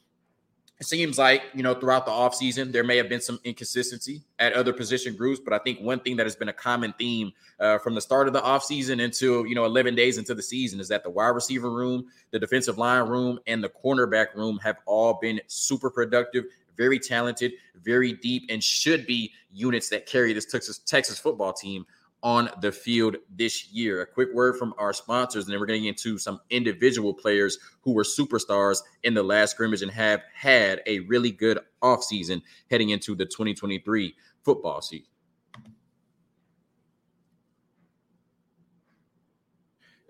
it 0.79 0.86
seems 0.86 1.17
like 1.17 1.43
you 1.53 1.62
know 1.62 1.74
throughout 1.74 2.05
the 2.05 2.12
offseason 2.12 2.72
there 2.72 2.84
may 2.84 2.96
have 2.98 3.10
been 3.10 3.22
some 3.22 3.39
inconsistency 3.43 4.22
at 4.39 4.53
other 4.53 4.72
position 4.72 5.15
groups 5.15 5.39
but 5.43 5.53
i 5.53 5.60
think 5.60 5.79
one 5.81 6.00
thing 6.00 6.15
that 6.15 6.25
has 6.25 6.36
been 6.36 6.50
a 6.50 6.53
common 6.53 6.93
theme 6.98 7.31
uh, 7.60 7.77
from 7.77 7.93
the 7.93 8.01
start 8.01 8.27
of 8.27 8.34
the 8.34 8.41
offseason 8.41 9.03
until 9.03 9.46
you 9.46 9.55
know 9.55 9.65
11 9.65 9.96
days 9.96 10.17
into 10.17 10.34
the 10.34 10.41
season 10.41 10.79
is 10.79 10.88
that 10.88 11.03
the 11.03 11.10
wide 11.10 11.29
receiver 11.29 11.69
room 11.69 12.05
the 12.31 12.39
defensive 12.39 12.77
line 12.77 13.08
room 13.08 13.39
and 13.48 13.63
the 13.63 13.69
cornerback 13.69 14.34
room 14.36 14.58
have 14.63 14.77
all 14.86 15.19
been 15.22 15.39
super 15.48 15.89
productive 15.89 16.46
very 16.77 16.98
talented 16.98 17.51
very 17.84 18.13
deep 18.13 18.43
and 18.50 18.63
should 18.63 19.05
be 19.05 19.31
units 19.51 19.89
that 19.89 20.05
carry 20.05 20.31
this 20.34 20.46
texas, 20.46 20.79
texas 20.79 21.19
football 21.19 21.51
team 21.51 21.86
on 22.22 22.50
the 22.62 22.72
field 22.72 23.18
this 23.36 23.72
year. 23.72 24.02
A 24.02 24.06
quick 24.06 24.30
word 24.34 24.58
from 24.58 24.74
our 24.78 24.94
sponsors, 24.94 25.46
and 25.46 25.54
then 25.54 25.60
we're 25.60 25.66
getting 25.66 25.86
into 25.86 26.18
some 26.18 26.40
individual 26.50 27.14
players 27.14 27.58
who 27.82 27.94
were 27.94 28.04
superstars 28.04 28.80
in 29.04 29.14
the 29.14 29.24
last 29.24 29.52
scrimmage 29.52 29.82
and 29.82 29.92
have 29.92 30.22
had 30.34 30.82
a 30.86 31.00
really 31.02 31.32
good 31.32 31.60
offseason 31.82 32.42
heading 32.70 32.90
into 32.90 33.16
the 33.16 33.26
2023 33.26 34.16
football 34.44 34.82
season. 34.82 35.09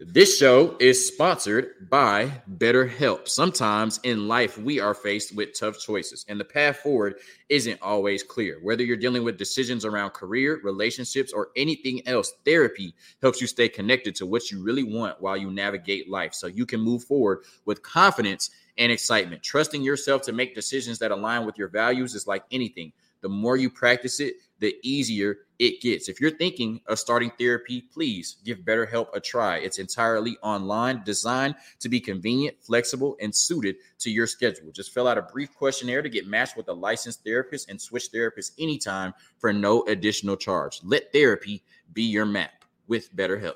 This 0.01 0.37
show 0.37 0.77
is 0.79 1.05
sponsored 1.05 1.89
by 1.89 2.41
BetterHelp. 2.55 3.27
Sometimes 3.27 3.99
in 4.03 4.29
life, 4.29 4.57
we 4.57 4.79
are 4.79 4.93
faced 4.93 5.35
with 5.35 5.59
tough 5.59 5.77
choices, 5.77 6.25
and 6.29 6.39
the 6.39 6.45
path 6.45 6.77
forward 6.77 7.15
isn't 7.49 7.81
always 7.81 8.23
clear. 8.23 8.59
Whether 8.61 8.85
you're 8.85 8.95
dealing 8.95 9.25
with 9.25 9.37
decisions 9.37 9.83
around 9.83 10.11
career, 10.11 10.61
relationships, 10.63 11.33
or 11.33 11.49
anything 11.57 12.01
else, 12.07 12.31
therapy 12.45 12.95
helps 13.21 13.41
you 13.41 13.47
stay 13.47 13.67
connected 13.67 14.15
to 14.15 14.25
what 14.25 14.49
you 14.49 14.63
really 14.63 14.83
want 14.83 15.21
while 15.21 15.35
you 15.35 15.51
navigate 15.51 16.09
life 16.09 16.33
so 16.33 16.47
you 16.47 16.65
can 16.65 16.79
move 16.79 17.03
forward 17.03 17.39
with 17.65 17.83
confidence 17.83 18.51
and 18.77 18.93
excitement. 18.93 19.43
Trusting 19.43 19.81
yourself 19.83 20.21
to 20.21 20.31
make 20.31 20.55
decisions 20.55 20.97
that 20.99 21.11
align 21.11 21.45
with 21.45 21.57
your 21.57 21.67
values 21.67 22.15
is 22.15 22.25
like 22.25 22.45
anything. 22.51 22.93
The 23.19 23.27
more 23.27 23.57
you 23.57 23.69
practice 23.69 24.21
it, 24.21 24.35
the 24.59 24.75
easier 24.83 25.39
it 25.57 25.81
gets. 25.81 26.07
If 26.07 26.21
you're 26.21 26.31
thinking 26.31 26.81
of 26.87 26.99
starting 26.99 27.31
therapy, 27.37 27.81
please 27.81 28.37
give 28.45 28.59
BetterHelp 28.59 29.07
a 29.13 29.19
try. 29.19 29.57
It's 29.57 29.77
entirely 29.77 30.37
online, 30.41 31.01
designed 31.03 31.55
to 31.79 31.89
be 31.89 31.99
convenient, 31.99 32.57
flexible, 32.61 33.17
and 33.21 33.35
suited 33.35 33.75
to 33.99 34.09
your 34.09 34.27
schedule. 34.27 34.71
Just 34.71 34.93
fill 34.93 35.07
out 35.07 35.17
a 35.17 35.23
brief 35.23 35.53
questionnaire 35.53 36.01
to 36.01 36.09
get 36.09 36.27
matched 36.27 36.55
with 36.55 36.69
a 36.69 36.73
licensed 36.73 37.23
therapist 37.23 37.69
and 37.69 37.79
switch 37.79 38.09
therapists 38.13 38.51
anytime 38.57 39.13
for 39.37 39.51
no 39.51 39.83
additional 39.83 40.37
charge. 40.37 40.79
Let 40.83 41.11
therapy 41.11 41.63
be 41.93 42.03
your 42.03 42.25
map 42.25 42.63
with 42.87 43.13
BetterHelp. 43.15 43.55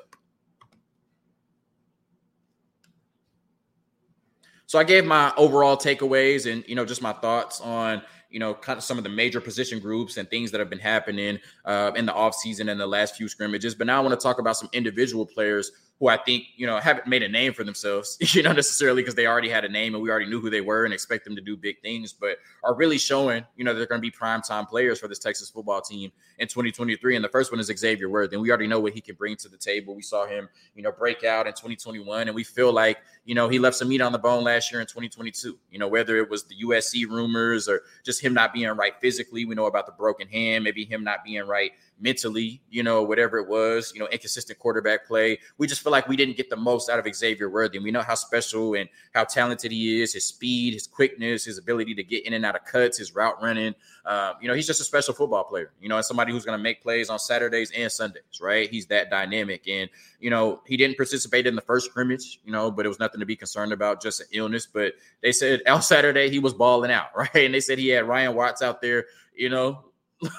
So 4.74 4.80
I 4.80 4.84
gave 4.84 5.06
my 5.06 5.32
overall 5.38 5.78
takeaways 5.78 6.52
and 6.52 6.68
you 6.68 6.74
know 6.74 6.84
just 6.84 7.04
my 7.04 7.14
thoughts 7.14 7.62
on 7.62 8.02
you 8.34 8.40
know, 8.40 8.56
kind 8.56 8.78
of 8.78 8.84
some 8.84 8.98
of 8.98 9.04
the 9.04 9.12
major 9.12 9.40
position 9.40 9.80
groups 9.80 10.18
and 10.18 10.28
things 10.28 10.50
that 10.52 10.60
have 10.60 10.70
been 10.70 10.80
happening 10.80 11.38
uh, 11.66 11.92
in 11.96 12.08
the 12.08 12.12
offseason 12.12 12.70
and 12.72 12.82
the 12.82 12.88
last 12.88 13.16
few 13.16 13.30
scrimmages. 13.30 13.75
But 13.75 13.86
now 13.86 14.00
I 14.00 14.04
want 14.04 14.20
to 14.20 14.22
talk 14.22 14.40
about 14.40 14.58
some 14.58 14.70
individual 14.74 15.24
players 15.24 15.72
who 16.04 16.10
I 16.10 16.18
think, 16.18 16.48
you 16.58 16.68
know, 16.68 16.78
haven't 16.80 17.08
made 17.08 17.24
a 17.24 17.30
name 17.30 17.54
for 17.54 17.64
themselves, 17.64 18.18
you 18.36 18.44
know, 18.44 18.52
necessarily 18.52 19.02
because 19.02 19.16
they 19.16 19.26
already 19.26 19.48
had 19.48 19.64
a 19.64 19.70
name 19.70 19.94
and 19.94 20.04
we 20.04 20.10
already 20.10 20.26
knew 20.26 20.42
who 20.42 20.50
they 20.50 20.60
were 20.60 20.84
and 20.84 20.94
expect 20.94 21.24
them 21.24 21.34
to 21.34 21.42
do 21.42 21.56
big 21.56 21.80
things, 21.82 22.12
but 22.12 22.40
are 22.62 22.76
really 22.76 22.98
showing, 22.98 23.46
you 23.56 23.64
know, 23.64 23.74
they're 23.74 23.86
going 23.86 24.02
to 24.02 24.06
be 24.06 24.12
prime 24.12 24.42
time 24.42 24.66
players 24.66 25.00
for 25.00 25.08
this 25.08 25.18
Texas 25.18 25.50
football 25.50 25.80
team 25.80 26.12
in 26.40 26.50
2023. 26.50 27.16
And 27.16 27.24
the 27.24 27.30
first 27.30 27.54
one 27.54 27.60
is 27.62 27.68
Xavier 27.68 28.10
Worthy. 28.10 28.36
And 28.36 28.44
we 28.44 28.50
already 28.50 28.68
know 28.68 28.82
what 28.82 28.92
he 28.92 29.00
can 29.00 29.16
bring 29.16 29.38
to 29.38 29.48
the 29.48 29.56
table. 29.56 29.96
We 29.96 30.02
saw 30.02 30.28
him, 30.28 30.50
you 30.76 30.84
know, 30.84 30.92
break 30.92 31.24
out 31.24 31.48
in 31.48 31.54
2021. 31.54 32.28
And 32.28 32.36
we 32.36 32.44
feel 32.44 32.74
like, 32.74 32.98
you 33.24 33.34
know, 33.34 33.48
he 33.48 33.58
left 33.58 33.78
some 33.78 33.88
meat 33.88 34.02
on 34.02 34.12
the 34.12 34.20
bone 34.20 34.44
last 34.44 34.74
year 34.74 34.82
in 34.82 34.88
2022. 34.88 35.58
You 35.72 35.80
know, 35.80 35.88
whether 35.88 36.18
it 36.18 36.30
was 36.30 36.44
the 36.44 36.56
USC 36.66 37.08
rumors 37.08 37.70
or 37.70 37.84
just 38.04 38.22
him 38.22 38.34
not 38.34 38.54
being 38.54 38.68
right 38.72 38.94
physically. 39.00 39.46
We 39.46 39.56
know 39.56 39.68
about 39.68 39.86
the 39.86 39.94
broken 39.94 40.28
hand, 40.28 40.66
maybe 40.66 40.84
him 40.84 41.06
not 41.06 41.24
being 41.24 41.46
right 41.46 41.72
mentally, 42.04 42.62
you 42.70 42.84
know, 42.84 43.02
whatever 43.02 43.38
it 43.38 43.48
was, 43.48 43.92
you 43.96 44.02
know, 44.02 44.08
inconsistent 44.08 44.60
quarterback 44.60 45.08
play. 45.08 45.40
We 45.58 45.68
just 45.68 45.82
feel 45.82 45.93
like 45.94 46.10
we 46.10 46.18
didn't 46.18 46.36
get 46.36 46.50
the 46.50 46.58
most 46.58 46.90
out 46.90 47.00
of 47.00 47.16
Xavier 47.16 47.50
Worthy. 47.50 47.78
And 47.78 47.86
we 47.86 47.92
know 47.92 48.02
how 48.02 48.16
special 48.16 48.74
and 48.74 48.90
how 49.14 49.24
talented 49.24 49.72
he 49.72 50.02
is, 50.02 50.12
his 50.14 50.26
speed, 50.26 50.74
his 50.74 50.88
quickness, 50.88 51.46
his 51.46 51.58
ability 51.58 51.96
to 51.96 52.04
get 52.04 52.26
in 52.26 52.34
and 52.34 52.46
out 52.46 52.56
of 52.56 52.66
cuts, 52.66 52.98
his 52.98 53.16
route 53.16 53.42
running. 53.42 53.74
Uh, 54.06 54.34
you 54.42 54.50
know, 54.50 54.54
he's 54.54 54.68
just 54.68 54.82
a 54.82 54.84
special 54.84 55.14
football 55.14 55.46
player, 55.46 55.72
you 55.80 55.88
know, 55.88 55.96
and 55.96 56.04
somebody 56.04 56.34
who's 56.34 56.44
going 56.44 56.58
to 56.58 56.62
make 56.62 56.84
plays 56.84 57.10
on 57.10 57.18
Saturdays 57.18 57.72
and 57.72 57.90
Sundays, 57.90 58.42
right? 58.42 58.70
He's 58.70 58.88
that 58.88 59.10
dynamic. 59.10 59.66
And, 59.70 59.90
you 60.20 60.30
know, 60.30 60.62
he 60.68 60.76
didn't 60.76 60.98
participate 60.98 61.48
in 61.48 61.56
the 61.56 61.62
first 61.62 61.90
scrimmage, 61.90 62.42
you 62.44 62.52
know, 62.52 62.70
but 62.70 62.86
it 62.86 62.90
was 62.90 63.00
nothing 63.00 63.22
to 63.22 63.26
be 63.26 63.38
concerned 63.38 63.72
about, 63.72 64.02
just 64.02 64.20
an 64.20 64.28
illness. 64.34 64.66
But 64.66 64.96
they 65.22 65.32
said 65.32 65.62
on 65.68 65.82
Saturday 65.82 66.30
he 66.30 66.40
was 66.40 66.54
balling 66.54 66.92
out, 66.92 67.08
right? 67.16 67.30
And 67.36 67.54
they 67.54 67.62
said 67.62 67.80
he 67.80 67.90
had 67.90 68.08
Ryan 68.08 68.36
Watts 68.36 68.62
out 68.62 68.82
there, 68.82 69.06
you 69.36 69.50
know, 69.50 69.86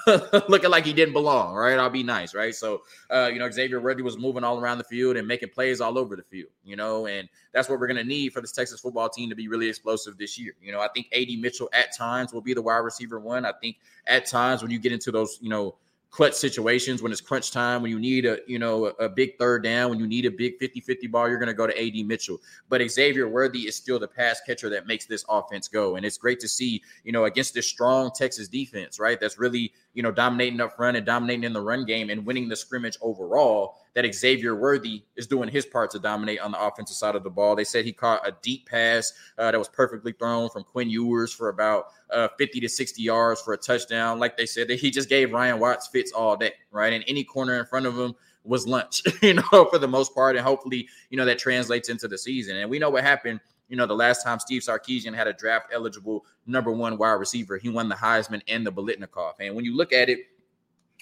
looking 0.49 0.69
like 0.69 0.85
he 0.85 0.93
didn't 0.93 1.13
belong, 1.13 1.55
right? 1.55 1.77
I'll 1.77 1.89
be 1.89 2.03
nice, 2.03 2.33
right? 2.33 2.53
So, 2.53 2.81
uh, 3.09 3.29
you 3.31 3.39
know, 3.39 3.49
Xavier 3.49 3.79
Worthy 3.79 4.01
was 4.01 4.17
moving 4.17 4.43
all 4.43 4.59
around 4.59 4.77
the 4.77 4.83
field 4.83 5.17
and 5.17 5.27
making 5.27 5.49
plays 5.49 5.81
all 5.81 5.97
over 5.97 6.15
the 6.15 6.23
field, 6.23 6.49
you 6.63 6.75
know, 6.75 7.07
and 7.07 7.27
that's 7.53 7.69
what 7.69 7.79
we're 7.79 7.87
going 7.87 7.97
to 7.97 8.03
need 8.03 8.33
for 8.33 8.41
this 8.41 8.51
Texas 8.51 8.79
football 8.79 9.09
team 9.09 9.29
to 9.29 9.35
be 9.35 9.47
really 9.47 9.67
explosive 9.67 10.17
this 10.17 10.37
year. 10.37 10.53
You 10.61 10.71
know, 10.71 10.79
I 10.79 10.87
think 10.93 11.07
AD 11.13 11.39
Mitchell 11.39 11.69
at 11.73 11.95
times 11.95 12.33
will 12.33 12.41
be 12.41 12.53
the 12.53 12.61
wide 12.61 12.77
receiver 12.77 13.19
one. 13.19 13.45
I 13.45 13.53
think 13.61 13.77
at 14.07 14.25
times 14.25 14.61
when 14.61 14.71
you 14.71 14.79
get 14.79 14.91
into 14.91 15.11
those, 15.11 15.37
you 15.41 15.49
know, 15.49 15.75
clutch 16.15 16.33
situations. 16.33 17.01
When 17.01 17.11
it's 17.11 17.19
crunch 17.19 17.51
time 17.51 17.81
when 17.81 17.91
you 17.91 17.99
need 17.99 18.25
a 18.25 18.37
you 18.47 18.57
know 18.57 18.85
a, 18.85 18.89
a 19.03 19.09
big 19.09 19.37
third 19.37 19.63
down 19.63 19.89
when 19.89 19.99
you 19.99 20.07
need 20.07 20.25
a 20.25 20.31
big 20.31 20.57
50-50 20.59 21.11
ball 21.11 21.27
you're 21.27 21.37
going 21.37 21.47
to 21.47 21.53
go 21.53 21.67
to 21.67 21.77
ad 21.77 21.93
mitchell. 22.05 22.37
But 22.69 22.81
xavier 22.89 23.27
worthy 23.27 23.67
is 23.67 23.75
still 23.75 23.99
the 23.99 24.07
pass 24.07 24.39
catcher 24.47 24.69
that 24.69 24.87
makes 24.87 25.05
this 25.05 25.25
offense 25.27 25.67
go. 25.67 25.97
And 25.97 26.05
it's 26.05 26.17
great 26.17 26.39
to 26.39 26.47
see 26.47 26.81
you 27.03 27.11
know 27.11 27.25
against 27.25 27.53
this 27.53 27.67
strong 27.67 28.11
texas 28.15 28.47
defense 28.47 28.97
right? 28.97 29.19
That's 29.19 29.37
really 29.37 29.73
you 29.95 30.03
know 30.03 30.11
dominating 30.11 30.61
up 30.61 30.75
front 30.75 30.95
and 30.95 31.05
dominating 31.05 31.45
in 31.45 31.53
the 31.53 31.61
run 31.61 31.85
game 31.85 32.11
and 32.11 32.23
winning 32.25 32.47
the 32.47 32.55
scrimmage 32.55 32.97
overall 33.01 33.77
that 33.95 34.13
Xavier 34.13 34.55
Worthy 34.55 35.03
is 35.15 35.25
doing 35.25 35.49
his 35.49 35.65
part 35.65 35.89
to 35.91 35.99
dominate 35.99 36.39
on 36.41 36.51
the 36.51 36.61
offensive 36.61 36.97
side 36.97 37.15
of 37.15 37.23
the 37.23 37.29
ball. 37.29 37.55
They 37.55 37.63
said 37.63 37.85
he 37.85 37.93
caught 37.93 38.27
a 38.27 38.35
deep 38.41 38.67
pass 38.67 39.13
uh, 39.37 39.51
that 39.51 39.57
was 39.57 39.69
perfectly 39.69 40.11
thrown 40.11 40.49
from 40.49 40.63
Quinn 40.63 40.89
Ewers 40.89 41.33
for 41.33 41.47
about 41.47 41.85
uh, 42.11 42.27
50 42.37 42.59
to 42.59 42.69
60 42.69 43.01
yards 43.01 43.41
for 43.41 43.53
a 43.53 43.57
touchdown. 43.57 44.19
Like 44.19 44.35
they 44.35 44.45
said, 44.45 44.67
that 44.67 44.79
he 44.79 44.91
just 44.91 45.07
gave 45.07 45.31
Ryan 45.31 45.59
Watts 45.59 45.87
fits 45.87 46.11
all 46.11 46.35
day, 46.35 46.51
right? 46.71 46.91
And 46.91 47.05
any 47.07 47.23
corner 47.23 47.57
in 47.57 47.65
front 47.65 47.85
of 47.85 47.97
him 47.97 48.15
was 48.43 48.67
lunch, 48.67 49.01
you 49.21 49.35
know, 49.35 49.65
for 49.71 49.79
the 49.79 49.87
most 49.87 50.13
part. 50.13 50.35
And 50.35 50.45
hopefully, 50.45 50.87
you 51.09 51.17
know, 51.17 51.25
that 51.25 51.39
translates 51.39 51.87
into 51.87 52.09
the 52.09 52.17
season. 52.17 52.57
And 52.57 52.69
we 52.69 52.79
know 52.79 52.89
what 52.89 53.03
happened 53.03 53.39
you 53.67 53.75
know, 53.75 53.85
the 53.85 53.95
last 53.95 54.23
time 54.23 54.39
Steve 54.39 54.61
Sarkisian 54.61 55.15
had 55.15 55.27
a 55.27 55.33
draft 55.33 55.67
eligible 55.73 56.25
number 56.45 56.71
one 56.71 56.97
wide 56.97 57.13
receiver, 57.13 57.57
he 57.57 57.69
won 57.69 57.89
the 57.89 57.95
Heisman 57.95 58.41
and 58.47 58.65
the 58.65 58.71
Biletnikoff. 58.71 59.33
And 59.39 59.55
when 59.55 59.65
you 59.65 59.75
look 59.75 59.93
at 59.93 60.09
it, 60.09 60.19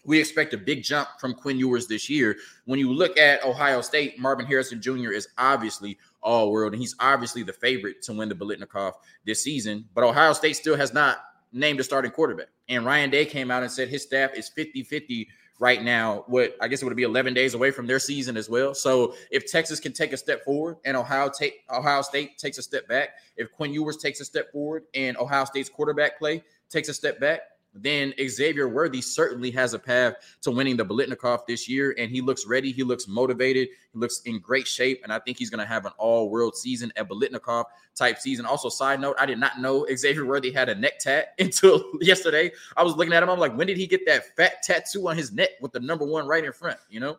we 0.05 0.19
expect 0.19 0.53
a 0.53 0.57
big 0.57 0.83
jump 0.83 1.07
from 1.17 1.33
Quinn 1.33 1.57
Ewers 1.57 1.87
this 1.87 2.09
year. 2.09 2.35
When 2.65 2.79
you 2.79 2.91
look 2.91 3.17
at 3.17 3.43
Ohio 3.45 3.81
State, 3.81 4.19
Marvin 4.19 4.45
Harrison 4.45 4.81
Jr. 4.81 5.11
is 5.11 5.29
obviously 5.37 5.97
all 6.21 6.51
world, 6.51 6.73
and 6.73 6.81
he's 6.81 6.95
obviously 6.99 7.43
the 7.43 7.53
favorite 7.53 8.01
to 8.03 8.13
win 8.13 8.27
the 8.27 8.35
Biletnikoff 8.35 8.93
this 9.25 9.41
season. 9.41 9.85
But 9.93 10.03
Ohio 10.03 10.33
State 10.33 10.55
still 10.55 10.75
has 10.75 10.93
not 10.93 11.19
named 11.53 11.79
a 11.79 11.83
starting 11.83 12.11
quarterback. 12.11 12.47
And 12.67 12.85
Ryan 12.85 13.11
Day 13.11 13.25
came 13.25 13.51
out 13.51 13.63
and 13.63 13.71
said 13.71 13.87
his 13.87 14.03
staff 14.03 14.33
is 14.33 14.49
50 14.49 14.83
50 14.83 15.29
right 15.59 15.81
now. 15.81 16.23
What 16.27 16.55
I 16.61 16.67
guess 16.67 16.81
it 16.81 16.85
would 16.85 16.95
be 16.95 17.03
11 17.03 17.33
days 17.33 17.53
away 17.53 17.71
from 17.71 17.87
their 17.87 17.99
season 17.99 18.37
as 18.37 18.49
well. 18.49 18.73
So 18.73 19.15
if 19.31 19.45
Texas 19.45 19.79
can 19.79 19.93
take 19.93 20.13
a 20.13 20.17
step 20.17 20.43
forward 20.43 20.77
and 20.85 20.97
Ohio 20.97 21.29
take 21.29 21.63
Ohio 21.69 22.01
State 22.01 22.37
takes 22.37 22.57
a 22.57 22.61
step 22.61 22.87
back, 22.87 23.09
if 23.37 23.51
Quinn 23.51 23.73
Ewers 23.73 23.97
takes 23.97 24.19
a 24.19 24.25
step 24.25 24.51
forward 24.51 24.83
and 24.93 25.17
Ohio 25.17 25.45
State's 25.45 25.69
quarterback 25.69 26.19
play 26.19 26.43
takes 26.69 26.89
a 26.89 26.93
step 26.93 27.19
back, 27.19 27.41
then 27.73 28.13
Xavier 28.27 28.67
Worthy 28.67 29.01
certainly 29.01 29.49
has 29.51 29.73
a 29.73 29.79
path 29.79 30.15
to 30.41 30.51
winning 30.51 30.77
the 30.77 30.85
Biletnikoff 30.85 31.47
this 31.47 31.67
year. 31.67 31.95
And 31.97 32.11
he 32.11 32.21
looks 32.21 32.45
ready. 32.45 32.71
He 32.71 32.83
looks 32.83 33.07
motivated. 33.07 33.69
He 33.91 33.99
looks 33.99 34.21
in 34.25 34.39
great 34.39 34.67
shape. 34.67 35.01
And 35.03 35.11
I 35.11 35.19
think 35.19 35.37
he's 35.37 35.49
going 35.49 35.59
to 35.59 35.65
have 35.65 35.85
an 35.85 35.91
all 35.97 36.29
world 36.29 36.55
season 36.55 36.93
at 36.95 37.09
Biletnikoff 37.09 37.65
type 37.95 38.19
season. 38.19 38.45
Also, 38.45 38.69
side 38.69 38.99
note, 38.99 39.15
I 39.19 39.25
did 39.25 39.39
not 39.39 39.59
know 39.59 39.87
Xavier 39.93 40.25
Worthy 40.25 40.51
had 40.51 40.69
a 40.69 40.75
neck 40.75 40.99
tat 40.99 41.33
until 41.39 41.83
yesterday. 41.99 42.51
I 42.77 42.83
was 42.83 42.95
looking 42.95 43.13
at 43.13 43.23
him. 43.23 43.29
I'm 43.29 43.39
like, 43.39 43.55
when 43.57 43.67
did 43.67 43.77
he 43.77 43.87
get 43.87 44.05
that 44.05 44.35
fat 44.35 44.61
tattoo 44.61 45.09
on 45.09 45.17
his 45.17 45.31
neck 45.31 45.49
with 45.61 45.71
the 45.71 45.79
number 45.79 46.05
one 46.05 46.27
right 46.27 46.43
in 46.43 46.53
front? 46.53 46.77
You 46.89 46.99
know? 46.99 47.17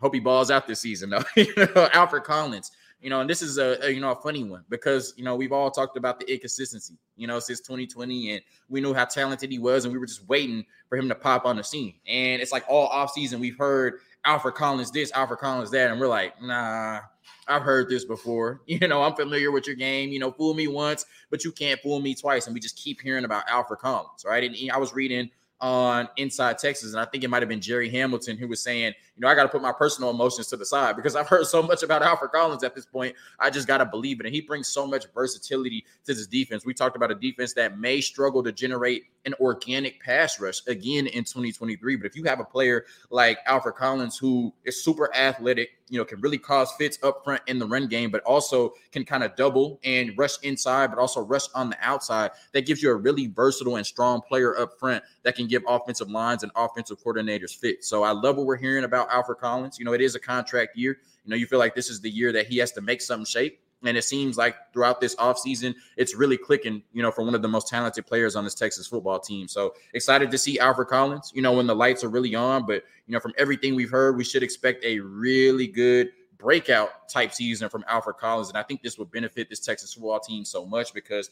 Hope 0.00 0.14
he 0.14 0.20
balls 0.20 0.50
out 0.50 0.66
this 0.66 0.80
season, 0.80 1.10
though. 1.10 1.22
you 1.36 1.52
know, 1.56 1.88
Alfred 1.92 2.24
Collins 2.24 2.72
you 3.00 3.08
know, 3.10 3.20
and 3.20 3.30
this 3.30 3.42
is 3.42 3.58
a, 3.58 3.78
a, 3.84 3.90
you 3.90 4.00
know 4.00 4.10
a 4.10 4.16
funny 4.16 4.44
one 4.44 4.64
because 4.68 5.14
you 5.16 5.24
know 5.24 5.34
we've 5.34 5.52
all 5.52 5.70
talked 5.70 5.96
about 5.96 6.20
the 6.20 6.30
inconsistency, 6.30 6.94
you 7.16 7.26
know, 7.26 7.38
since 7.38 7.60
2020, 7.60 8.32
and 8.32 8.42
we 8.68 8.80
knew 8.80 8.92
how 8.92 9.04
talented 9.04 9.50
he 9.50 9.58
was, 9.58 9.84
and 9.84 9.92
we 9.92 9.98
were 9.98 10.06
just 10.06 10.28
waiting 10.28 10.64
for 10.88 10.96
him 10.98 11.08
to 11.08 11.14
pop 11.14 11.46
on 11.46 11.56
the 11.56 11.64
scene. 11.64 11.94
And 12.06 12.42
it's 12.42 12.52
like 12.52 12.64
all 12.68 12.86
off 12.88 13.12
season 13.12 13.40
we've 13.40 13.58
heard 13.58 14.00
Alfred 14.24 14.54
Collins 14.54 14.90
this, 14.90 15.12
Alfred 15.12 15.38
Collins 15.38 15.70
that, 15.70 15.90
and 15.90 16.00
we're 16.00 16.08
like, 16.08 16.40
nah, 16.42 17.00
I've 17.48 17.62
heard 17.62 17.88
this 17.88 18.04
before. 18.04 18.62
You 18.66 18.86
know, 18.86 19.02
I'm 19.02 19.14
familiar 19.14 19.50
with 19.50 19.66
your 19.66 19.76
game. 19.76 20.10
You 20.10 20.20
know, 20.20 20.30
fool 20.30 20.54
me 20.54 20.68
once, 20.68 21.04
but 21.30 21.44
you 21.44 21.52
can't 21.52 21.80
fool 21.80 22.00
me 22.00 22.14
twice. 22.14 22.46
And 22.46 22.54
we 22.54 22.60
just 22.60 22.76
keep 22.76 23.00
hearing 23.00 23.24
about 23.24 23.44
Alfred 23.48 23.80
Collins, 23.80 24.24
right? 24.24 24.44
And 24.44 24.70
I 24.70 24.78
was 24.78 24.94
reading 24.94 25.30
on 25.60 26.08
Inside 26.16 26.58
Texas, 26.58 26.92
and 26.92 27.00
I 27.00 27.04
think 27.04 27.24
it 27.24 27.28
might 27.28 27.42
have 27.42 27.48
been 27.48 27.60
Jerry 27.60 27.90
Hamilton 27.90 28.36
who 28.36 28.48
was 28.48 28.62
saying, 28.62 28.94
you 29.20 29.26
know, 29.26 29.32
I 29.32 29.34
got 29.34 29.42
to 29.42 29.50
put 29.50 29.60
my 29.60 29.72
personal 29.72 30.08
emotions 30.08 30.46
to 30.46 30.56
the 30.56 30.64
side 30.64 30.96
because 30.96 31.14
I've 31.14 31.28
heard 31.28 31.46
so 31.46 31.62
much 31.62 31.82
about 31.82 32.00
Alfred 32.00 32.30
Collins 32.30 32.64
at 32.64 32.74
this 32.74 32.86
point. 32.86 33.14
I 33.38 33.50
just 33.50 33.68
got 33.68 33.76
to 33.76 33.84
believe 33.84 34.18
it, 34.18 34.24
and 34.24 34.34
he 34.34 34.40
brings 34.40 34.66
so 34.68 34.86
much 34.86 35.04
versatility 35.14 35.84
to 36.06 36.14
this 36.14 36.26
defense. 36.26 36.64
We 36.64 36.72
talked 36.72 36.96
about 36.96 37.10
a 37.10 37.14
defense 37.14 37.52
that 37.52 37.78
may 37.78 38.00
struggle 38.00 38.42
to 38.42 38.50
generate 38.50 39.04
an 39.26 39.34
organic 39.38 40.00
pass 40.00 40.40
rush 40.40 40.62
again 40.66 41.06
in 41.06 41.24
2023, 41.24 41.96
but 41.96 42.06
if 42.06 42.16
you 42.16 42.24
have 42.24 42.40
a 42.40 42.44
player 42.44 42.86
like 43.10 43.38
Alfred 43.46 43.74
Collins 43.74 44.16
who 44.16 44.54
is 44.64 44.82
super 44.82 45.14
athletic, 45.14 45.72
you 45.90 45.98
know, 45.98 46.04
can 46.04 46.20
really 46.20 46.38
cause 46.38 46.72
fits 46.78 46.98
up 47.02 47.22
front 47.24 47.42
in 47.46 47.58
the 47.58 47.66
run 47.66 47.88
game, 47.88 48.10
but 48.10 48.22
also 48.22 48.72
can 48.92 49.04
kind 49.04 49.24
of 49.24 49.34
double 49.36 49.80
and 49.84 50.16
rush 50.16 50.40
inside, 50.42 50.88
but 50.88 50.98
also 50.98 51.20
rush 51.20 51.46
on 51.54 51.68
the 51.68 51.76
outside. 51.82 52.30
That 52.52 52.64
gives 52.64 52.82
you 52.82 52.90
a 52.90 52.94
really 52.94 53.26
versatile 53.26 53.76
and 53.76 53.84
strong 53.84 54.22
player 54.22 54.56
up 54.56 54.78
front 54.78 55.02
that 55.24 55.34
can 55.34 55.48
give 55.48 55.62
offensive 55.68 56.08
lines 56.08 56.42
and 56.42 56.52
offensive 56.54 57.02
coordinators 57.04 57.54
fit. 57.54 57.84
So 57.84 58.04
I 58.04 58.12
love 58.12 58.36
what 58.36 58.46
we're 58.46 58.56
hearing 58.56 58.84
about 58.84 59.09
Alfred 59.10 59.38
Collins. 59.38 59.78
You 59.78 59.84
know, 59.84 59.92
it 59.92 60.00
is 60.00 60.14
a 60.14 60.20
contract 60.20 60.76
year. 60.76 60.98
You 61.24 61.30
know, 61.30 61.36
you 61.36 61.46
feel 61.46 61.58
like 61.58 61.74
this 61.74 61.90
is 61.90 62.00
the 62.00 62.10
year 62.10 62.32
that 62.32 62.46
he 62.46 62.58
has 62.58 62.72
to 62.72 62.80
make 62.80 63.00
something 63.00 63.26
shape. 63.26 63.60
And 63.82 63.96
it 63.96 64.02
seems 64.02 64.36
like 64.36 64.56
throughout 64.72 65.00
this 65.00 65.14
offseason, 65.16 65.74
it's 65.96 66.14
really 66.14 66.36
clicking, 66.36 66.82
you 66.92 67.02
know, 67.02 67.10
for 67.10 67.24
one 67.24 67.34
of 67.34 67.40
the 67.40 67.48
most 67.48 67.68
talented 67.68 68.06
players 68.06 68.36
on 68.36 68.44
this 68.44 68.54
Texas 68.54 68.86
football 68.86 69.18
team. 69.18 69.48
So 69.48 69.74
excited 69.94 70.30
to 70.30 70.38
see 70.38 70.58
Alfred 70.58 70.88
Collins, 70.88 71.32
you 71.34 71.40
know, 71.40 71.52
when 71.52 71.66
the 71.66 71.74
lights 71.74 72.04
are 72.04 72.10
really 72.10 72.34
on. 72.34 72.66
But, 72.66 72.84
you 73.06 73.14
know, 73.14 73.20
from 73.20 73.32
everything 73.38 73.74
we've 73.74 73.90
heard, 73.90 74.18
we 74.18 74.24
should 74.24 74.42
expect 74.42 74.84
a 74.84 75.00
really 75.00 75.66
good 75.66 76.10
breakout 76.36 77.08
type 77.08 77.32
season 77.32 77.70
from 77.70 77.84
Alfred 77.88 78.16
Collins. 78.18 78.48
And 78.48 78.58
I 78.58 78.62
think 78.62 78.82
this 78.82 78.98
would 78.98 79.10
benefit 79.10 79.48
this 79.48 79.60
Texas 79.60 79.94
football 79.94 80.20
team 80.20 80.44
so 80.44 80.66
much 80.66 80.92
because 80.92 81.30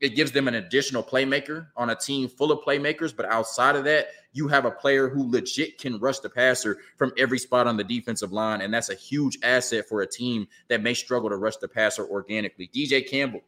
it 0.00 0.16
gives 0.16 0.32
them 0.32 0.48
an 0.48 0.54
additional 0.54 1.02
playmaker 1.02 1.66
on 1.76 1.90
a 1.90 1.94
team 1.94 2.28
full 2.28 2.50
of 2.50 2.60
playmakers. 2.60 3.14
But 3.14 3.26
outside 3.26 3.76
of 3.76 3.84
that, 3.84 4.08
you 4.32 4.48
have 4.48 4.64
a 4.64 4.70
player 4.70 5.08
who 5.08 5.30
legit 5.30 5.78
can 5.78 5.98
rush 5.98 6.20
the 6.20 6.30
passer 6.30 6.78
from 6.96 7.12
every 7.18 7.38
spot 7.38 7.66
on 7.66 7.76
the 7.76 7.84
defensive 7.84 8.32
line. 8.32 8.60
And 8.60 8.72
that's 8.72 8.90
a 8.90 8.94
huge 8.94 9.38
asset 9.42 9.88
for 9.88 10.02
a 10.02 10.06
team 10.06 10.46
that 10.68 10.82
may 10.82 10.94
struggle 10.94 11.30
to 11.30 11.36
rush 11.36 11.56
the 11.56 11.68
passer 11.68 12.06
organically. 12.06 12.70
DJ 12.72 13.08
Campbell 13.08 13.40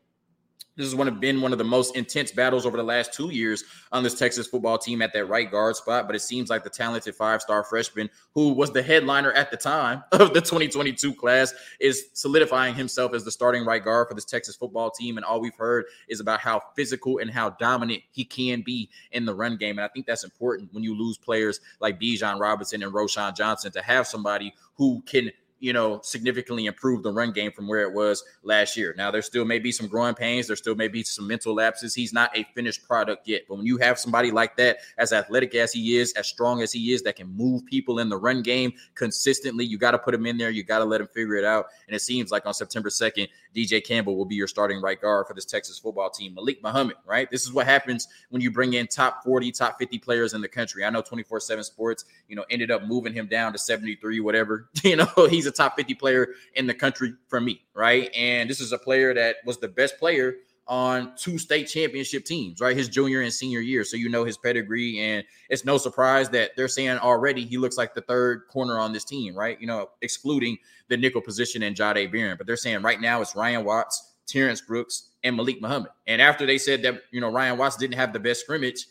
this 0.77 0.87
has 0.87 0.95
one 0.95 1.07
of 1.07 1.21
been 1.21 1.41
one 1.43 1.53
of 1.53 1.59
the 1.59 1.65
most 1.65 1.97
intense 1.97 2.33
battles 2.33 2.65
over 2.65 2.77
the 2.77 2.83
last 2.83 3.13
two 3.13 3.31
years 3.31 3.65
on 3.93 4.03
this 4.03 4.15
Texas 4.15 4.47
football 4.47 4.79
team 4.79 5.03
at 5.03 5.13
that 5.13 5.27
right 5.27 5.51
guard 5.51 5.77
spot. 5.77 6.07
But 6.07 6.17
it 6.17 6.21
seems 6.21 6.49
like 6.49 6.65
the 6.65 6.71
talented 6.71 7.15
five-star 7.15 7.65
freshman, 7.65 8.09
who 8.35 8.53
was 8.55 8.73
the 8.73 8.83
headliner 8.83 9.33
at 9.33 9.51
the 9.51 9.57
time 9.57 10.03
of 10.13 10.33
the 10.33 10.41
2022 10.41 11.15
class, 11.15 11.53
is 11.79 12.07
solidifying 12.15 12.75
himself 12.75 13.13
as 13.13 13.25
the 13.25 13.31
starting 13.31 13.67
right 13.67 13.85
guard 13.85 14.09
for 14.09 14.15
this 14.15 14.25
Texas 14.25 14.57
football 14.57 14.91
team. 14.91 15.19
And 15.19 15.27
all 15.27 15.41
we've 15.41 15.55
heard 15.55 15.85
is 16.09 16.21
about 16.21 16.41
how 16.41 16.63
physical 16.75 17.19
and 17.19 17.31
how 17.31 17.51
dominant 17.51 18.03
he 18.11 18.25
can 18.25 18.63
be 18.63 18.89
in 19.11 19.27
the 19.27 19.35
run 19.35 19.57
game. 19.57 19.79
And 19.79 19.85
I 19.85 19.89
think 19.89 20.07
that's 20.07 20.25
important 20.25 20.73
when 20.73 20.83
you 20.83 20.97
lose 20.97 21.19
players 21.19 21.61
like 21.81 22.01
Bijan 22.01 22.41
Robinson 22.41 22.83
and 22.83 22.93
Roschon 22.93 23.37
Johnson 23.37 23.73
to 23.73 23.83
have 23.83 24.07
somebody 24.07 24.55
who 24.77 25.03
can 25.05 25.31
you 25.63 25.73
know, 25.73 26.01
significantly 26.03 26.67
improve 26.67 27.05
the 27.05 27.13
run 27.13 27.31
game 27.31 27.53
from 27.53 27.69
where 27.69 27.83
it 27.83 27.93
was 27.93 28.25
last 28.43 28.77
year. 28.77 28.97
Now, 28.99 29.13
there 29.13 29.23
still 29.23 29.45
may 29.45 29.61
be 29.61 29.71
some 29.71 29.87
growing 29.87 30.17
pains. 30.17 30.49
There 30.49 30.57
still 30.57 30.75
may 30.75 30.89
be 30.89 31.05
some 31.05 31.25
mental 31.29 31.55
lapses. 31.55 31.95
He's 31.95 32.13
not 32.13 32.37
a 32.37 32.43
finished 32.57 32.85
product 32.85 33.29
yet. 33.29 33.43
But 33.49 33.59
when 33.59 33.67
you 33.67 33.77
have 33.77 33.97
somebody 33.97 34.33
like 34.33 34.57
that, 34.57 34.79
as 34.99 35.13
athletic 35.13 35.55
as 35.55 35.73
he 35.73 35.99
is, 35.99 36.13
as 36.15 36.27
strong 36.27 36.63
as 36.63 36.73
he 36.73 36.93
is, 36.93 37.03
that 37.03 37.15
can 37.15 37.29
move 37.37 37.65
people 37.65 38.01
in 38.01 38.09
the 38.09 38.17
run 38.17 38.43
game 38.43 38.73
consistently, 38.97 39.65
you 39.65 39.79
got 39.79 39.93
to 39.93 39.99
put 39.99 40.13
him 40.13 40.27
in 40.27 40.37
there. 40.37 40.51
You 40.51 40.65
got 40.65 40.81
to 40.81 40.85
let 40.85 41.01
him 41.01 41.07
figure 41.07 41.37
it 41.37 41.45
out. 41.45 41.67
And 41.87 41.95
it 41.95 42.01
seems 42.01 42.33
like 42.33 42.45
on 42.45 42.55
September 42.55 42.89
2nd, 42.89 43.29
DJ 43.55 43.85
Campbell 43.85 44.17
will 44.17 44.25
be 44.25 44.35
your 44.35 44.47
starting 44.47 44.81
right 44.81 45.01
guard 45.01 45.27
for 45.27 45.35
this 45.35 45.45
Texas 45.45 45.79
football 45.79 46.11
team. 46.11 46.35
Malik 46.35 46.63
Muhammad, 46.63 46.97
right? 47.07 47.31
This 47.31 47.45
is 47.45 47.53
what 47.53 47.67
happens 47.67 48.09
when 48.31 48.43
you 48.43 48.51
bring 48.51 48.75
in 48.75 48.87
top 48.87 49.23
40, 49.25 49.53
top 49.53 49.79
50 49.79 49.99
players 49.99 50.35
in 50.35 50.41
the 50.41 50.49
country. 50.49 50.85
I 50.85 50.91
know 50.91 51.03
24 51.03 51.41
7 51.41 51.65
Sports, 51.65 52.05
you 52.29 52.37
know, 52.37 52.45
ended 52.51 52.71
up 52.71 52.85
moving 52.85 53.13
him 53.13 53.27
down 53.27 53.53
to 53.53 53.59
73, 53.59 54.21
whatever. 54.21 54.69
You 54.83 54.97
know, 54.97 55.29
he's 55.31 55.47
a 55.47 55.53
top 55.53 55.77
50 55.77 55.95
player 55.95 56.29
in 56.55 56.67
the 56.67 56.75
country 56.75 57.15
for 57.29 57.41
me, 57.41 57.63
right? 57.73 58.11
And 58.15 58.51
this 58.51 58.61
is 58.61 58.73
a 58.73 58.79
player 58.79 59.15
that 59.15 59.37
was 59.47 59.59
the 59.59 59.69
best 59.69 59.97
player 59.97 60.35
on 60.73 61.13
two 61.17 61.37
state 61.37 61.65
championship 61.65 62.25
teams, 62.25 62.59
right? 62.59 62.75
His 62.75 62.89
junior 62.89 63.21
and 63.21 63.31
senior 63.31 63.61
year. 63.61 63.85
So 63.85 63.99
you 63.99 64.09
know 64.09 64.25
his 64.25 64.39
pedigree. 64.39 64.99
And 65.01 65.23
it's 65.51 65.67
no 65.67 65.77
surprise 65.77 66.31
that 66.31 66.53
they're 66.57 66.67
saying 66.67 66.97
already 66.97 67.45
he 67.45 67.59
looks 67.59 67.77
like 67.77 67.93
the 67.93 68.01
third 68.01 68.49
corner 68.49 68.79
on 68.79 68.91
this 68.91 69.05
team, 69.05 69.37
right? 69.37 69.61
You 69.61 69.67
know, 69.67 69.91
excluding 70.01 70.57
the 70.89 70.97
nickel 70.97 71.21
position 71.21 71.63
and 71.63 71.77
Jahdae 71.77 72.11
Barron. 72.11 72.39
But 72.39 72.47
they're 72.47 72.57
saying 72.57 72.81
right 72.81 72.99
now 72.99 73.21
it's 73.21 73.37
Ryan 73.37 73.67
Watts, 73.67 74.15
Terrance 74.27 74.63
Brooks, 74.63 75.11
and 75.23 75.37
Malik 75.37 75.61
Muhammad. 75.61 75.91
And 76.07 76.23
after 76.23 76.47
they 76.47 76.57
said 76.57 76.81
that, 76.85 77.03
you 77.11 77.21
know, 77.21 77.31
Ryan 77.31 77.59
Watts 77.59 77.77
didn't 77.77 77.97
have 77.97 78.15
the 78.15 78.21
best 78.21 78.41
scrimmage, 78.41 78.87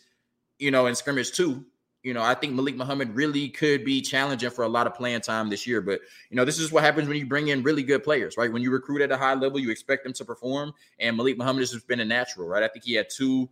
you 0.59 0.69
know, 0.69 0.85
in 0.85 0.93
scrimmage 0.93 1.31
two, 1.31 1.65
you 2.03 2.13
know, 2.13 2.21
I 2.21 2.33
think 2.33 2.53
Malik 2.53 2.75
Muhammad 2.75 3.15
really 3.15 3.49
could 3.49 3.85
be 3.85 4.01
challenging 4.01 4.49
for 4.49 4.63
a 4.63 4.67
lot 4.67 4.87
of 4.87 4.95
playing 4.95 5.21
time 5.21 5.49
this 5.49 5.67
year. 5.67 5.81
But, 5.81 6.01
you 6.29 6.35
know, 6.35 6.45
this 6.45 6.59
is 6.59 6.71
what 6.71 6.83
happens 6.83 7.07
when 7.07 7.17
you 7.17 7.25
bring 7.25 7.49
in 7.49 7.61
really 7.61 7.83
good 7.83 8.03
players, 8.03 8.37
right? 8.37 8.51
When 8.51 8.61
you 8.61 8.71
recruit 8.71 9.01
at 9.01 9.11
a 9.11 9.17
high 9.17 9.35
level, 9.35 9.59
you 9.59 9.69
expect 9.69 10.03
them 10.03 10.13
to 10.13 10.25
perform. 10.25 10.73
And 10.99 11.15
Malik 11.15 11.37
Muhammad 11.37 11.61
has 11.61 11.75
been 11.83 11.99
a 11.99 12.05
natural, 12.05 12.47
right? 12.47 12.63
I 12.63 12.67
think 12.67 12.85
he 12.85 12.93
had 12.93 13.09
two 13.09 13.49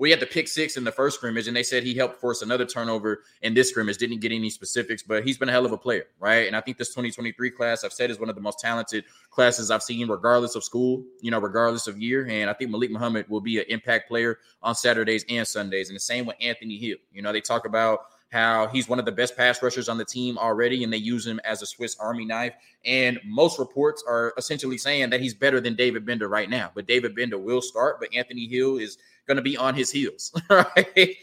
we 0.00 0.10
had 0.10 0.18
the 0.18 0.26
pick 0.26 0.48
six 0.48 0.78
in 0.78 0.84
the 0.84 0.90
first 0.90 1.18
scrimmage, 1.18 1.46
and 1.46 1.54
they 1.54 1.62
said 1.62 1.82
he 1.82 1.94
helped 1.94 2.22
force 2.22 2.40
another 2.40 2.64
turnover 2.64 3.22
in 3.42 3.52
this 3.52 3.68
scrimmage. 3.68 3.98
Didn't 3.98 4.20
get 4.20 4.32
any 4.32 4.48
specifics, 4.48 5.02
but 5.02 5.26
he's 5.26 5.36
been 5.36 5.50
a 5.50 5.52
hell 5.52 5.66
of 5.66 5.72
a 5.72 5.76
player, 5.76 6.06
right? 6.18 6.46
And 6.46 6.56
I 6.56 6.62
think 6.62 6.78
this 6.78 6.88
2023 6.88 7.50
class, 7.50 7.84
I've 7.84 7.92
said, 7.92 8.10
is 8.10 8.18
one 8.18 8.30
of 8.30 8.34
the 8.34 8.40
most 8.40 8.58
talented 8.58 9.04
classes 9.30 9.70
I've 9.70 9.82
seen, 9.82 10.08
regardless 10.08 10.54
of 10.54 10.64
school, 10.64 11.04
you 11.20 11.30
know, 11.30 11.38
regardless 11.38 11.86
of 11.86 12.00
year. 12.00 12.26
And 12.30 12.48
I 12.48 12.54
think 12.54 12.70
Malik 12.70 12.90
Muhammad 12.90 13.28
will 13.28 13.42
be 13.42 13.58
an 13.58 13.66
impact 13.68 14.08
player 14.08 14.38
on 14.62 14.74
Saturdays 14.74 15.26
and 15.28 15.46
Sundays. 15.46 15.90
And 15.90 15.96
the 15.96 16.00
same 16.00 16.24
with 16.24 16.36
Anthony 16.40 16.78
Hill. 16.78 16.96
You 17.12 17.20
know, 17.20 17.30
they 17.30 17.42
talk 17.42 17.66
about 17.66 18.06
how 18.30 18.68
he's 18.68 18.88
one 18.88 18.98
of 18.98 19.04
the 19.04 19.12
best 19.12 19.36
pass 19.36 19.62
rushers 19.62 19.88
on 19.88 19.98
the 19.98 20.04
team 20.04 20.38
already, 20.38 20.84
and 20.84 20.92
they 20.92 20.96
use 20.96 21.26
him 21.26 21.40
as 21.44 21.62
a 21.62 21.66
Swiss 21.66 21.96
Army 21.98 22.24
knife. 22.24 22.54
And 22.84 23.18
most 23.24 23.58
reports 23.58 24.02
are 24.08 24.32
essentially 24.38 24.78
saying 24.78 25.10
that 25.10 25.20
he's 25.20 25.34
better 25.34 25.60
than 25.60 25.74
David 25.74 26.06
Gbenda 26.06 26.28
right 26.28 26.48
now. 26.48 26.70
But 26.74 26.86
David 26.86 27.16
Gbenda 27.16 27.38
will 27.38 27.60
start, 27.60 27.98
but 28.00 28.14
Anthony 28.14 28.46
Hill 28.46 28.78
is 28.78 28.98
going 29.30 29.36
to 29.36 29.42
be 29.42 29.56
on 29.56 29.74
his 29.74 29.92
heels, 29.92 30.32
right? 30.50 31.16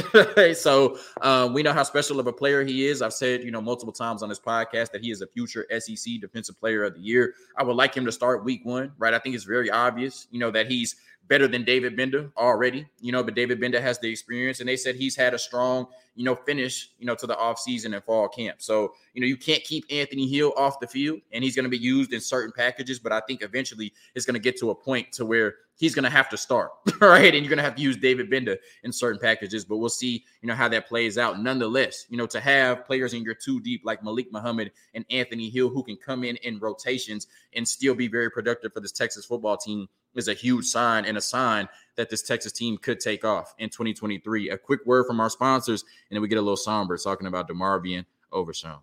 so 0.56 0.98
um, 1.20 1.52
we 1.52 1.62
know 1.62 1.72
how 1.72 1.82
special 1.82 2.18
of 2.18 2.26
a 2.26 2.32
player 2.32 2.64
he 2.64 2.86
is. 2.86 3.02
I've 3.02 3.12
said, 3.12 3.42
you 3.42 3.50
know, 3.50 3.60
multiple 3.60 3.92
times 3.92 4.22
on 4.22 4.30
this 4.30 4.40
podcast 4.40 4.90
that 4.92 5.02
he 5.02 5.10
is 5.10 5.20
a 5.20 5.26
future 5.26 5.66
SEC 5.78 6.14
Defensive 6.20 6.58
Player 6.58 6.84
of 6.84 6.94
the 6.94 7.00
Year. 7.00 7.34
I 7.58 7.62
would 7.62 7.76
like 7.76 7.94
him 7.94 8.06
to 8.06 8.12
start 8.12 8.42
Week 8.42 8.62
One, 8.64 8.92
right? 8.96 9.12
I 9.12 9.18
think 9.18 9.34
it's 9.34 9.44
very 9.44 9.70
obvious, 9.70 10.28
you 10.30 10.38
know, 10.38 10.50
that 10.50 10.70
he's 10.70 10.96
better 11.28 11.48
than 11.48 11.64
David 11.64 11.96
Gbenda 11.96 12.30
already, 12.36 12.86
you 13.00 13.12
know, 13.12 13.22
but 13.22 13.34
David 13.34 13.60
Gbenda 13.60 13.80
has 13.80 13.98
the 13.98 14.10
experience 14.10 14.60
and 14.60 14.68
they 14.68 14.76
said 14.76 14.96
he's 14.96 15.16
had 15.16 15.34
a 15.34 15.38
strong, 15.38 15.86
you 16.14 16.24
know, 16.24 16.34
finish, 16.34 16.90
you 16.98 17.06
know, 17.06 17.14
to 17.14 17.26
the 17.26 17.34
offseason 17.36 17.94
and 17.94 18.04
fall 18.04 18.28
camp. 18.28 18.60
So, 18.60 18.92
you 19.14 19.20
know, 19.20 19.26
you 19.26 19.36
can't 19.36 19.62
keep 19.64 19.84
Anthony 19.90 20.28
Hill 20.28 20.52
off 20.56 20.80
the 20.80 20.86
field 20.86 21.20
and 21.32 21.42
he's 21.42 21.56
going 21.56 21.64
to 21.64 21.70
be 21.70 21.78
used 21.78 22.12
in 22.12 22.20
certain 22.20 22.52
packages, 22.54 22.98
but 22.98 23.12
I 23.12 23.20
think 23.20 23.42
eventually 23.42 23.92
it's 24.14 24.26
going 24.26 24.34
to 24.34 24.40
get 24.40 24.58
to 24.58 24.70
a 24.70 24.74
point 24.74 25.12
to 25.12 25.24
where 25.24 25.54
he's 25.76 25.94
going 25.94 26.04
to 26.04 26.10
have 26.10 26.28
to 26.28 26.36
start, 26.36 26.72
right? 27.00 27.34
And 27.34 27.44
you're 27.44 27.48
going 27.48 27.56
to 27.56 27.64
have 27.64 27.76
to 27.76 27.82
use 27.82 27.96
David 27.96 28.30
Gbenda 28.30 28.58
in 28.82 28.92
certain 28.92 29.20
packages, 29.20 29.64
but 29.64 29.78
we'll 29.78 29.88
see, 29.88 30.24
you 30.42 30.48
know, 30.48 30.54
how 30.54 30.68
that 30.68 30.86
plays 30.86 31.18
out. 31.18 31.40
Nonetheless, 31.40 32.06
you 32.08 32.16
know, 32.16 32.26
to 32.26 32.40
have 32.40 32.84
players 32.84 33.14
in 33.14 33.22
your 33.22 33.34
two 33.34 33.60
deep 33.60 33.82
like 33.84 34.02
Malik 34.02 34.30
Muhammad 34.32 34.72
and 34.94 35.04
Anthony 35.10 35.48
Hill 35.48 35.70
who 35.70 35.82
can 35.82 35.96
come 35.96 36.24
in 36.24 36.36
in 36.36 36.58
rotations 36.58 37.26
and 37.54 37.66
still 37.66 37.94
be 37.94 38.08
very 38.08 38.30
productive 38.30 38.72
for 38.72 38.80
this 38.80 38.92
Texas 38.92 39.24
football 39.24 39.56
team 39.56 39.88
is 40.14 40.28
a 40.28 40.34
huge 40.34 40.66
sign 40.66 41.04
and 41.04 41.16
a 41.16 41.20
sign 41.20 41.68
that 41.96 42.10
this 42.10 42.22
Texas 42.22 42.52
team 42.52 42.78
could 42.78 43.00
take 43.00 43.24
off 43.24 43.54
in 43.58 43.68
2023. 43.68 44.50
A 44.50 44.58
quick 44.58 44.80
word 44.86 45.06
from 45.06 45.20
our 45.20 45.30
sponsors, 45.30 45.82
and 45.82 46.16
then 46.16 46.22
we 46.22 46.28
get 46.28 46.38
a 46.38 46.42
little 46.42 46.56
somber 46.56 46.96
talking 46.96 47.26
about 47.26 47.48
DeMarvion 47.48 48.04
Overshown. 48.32 48.80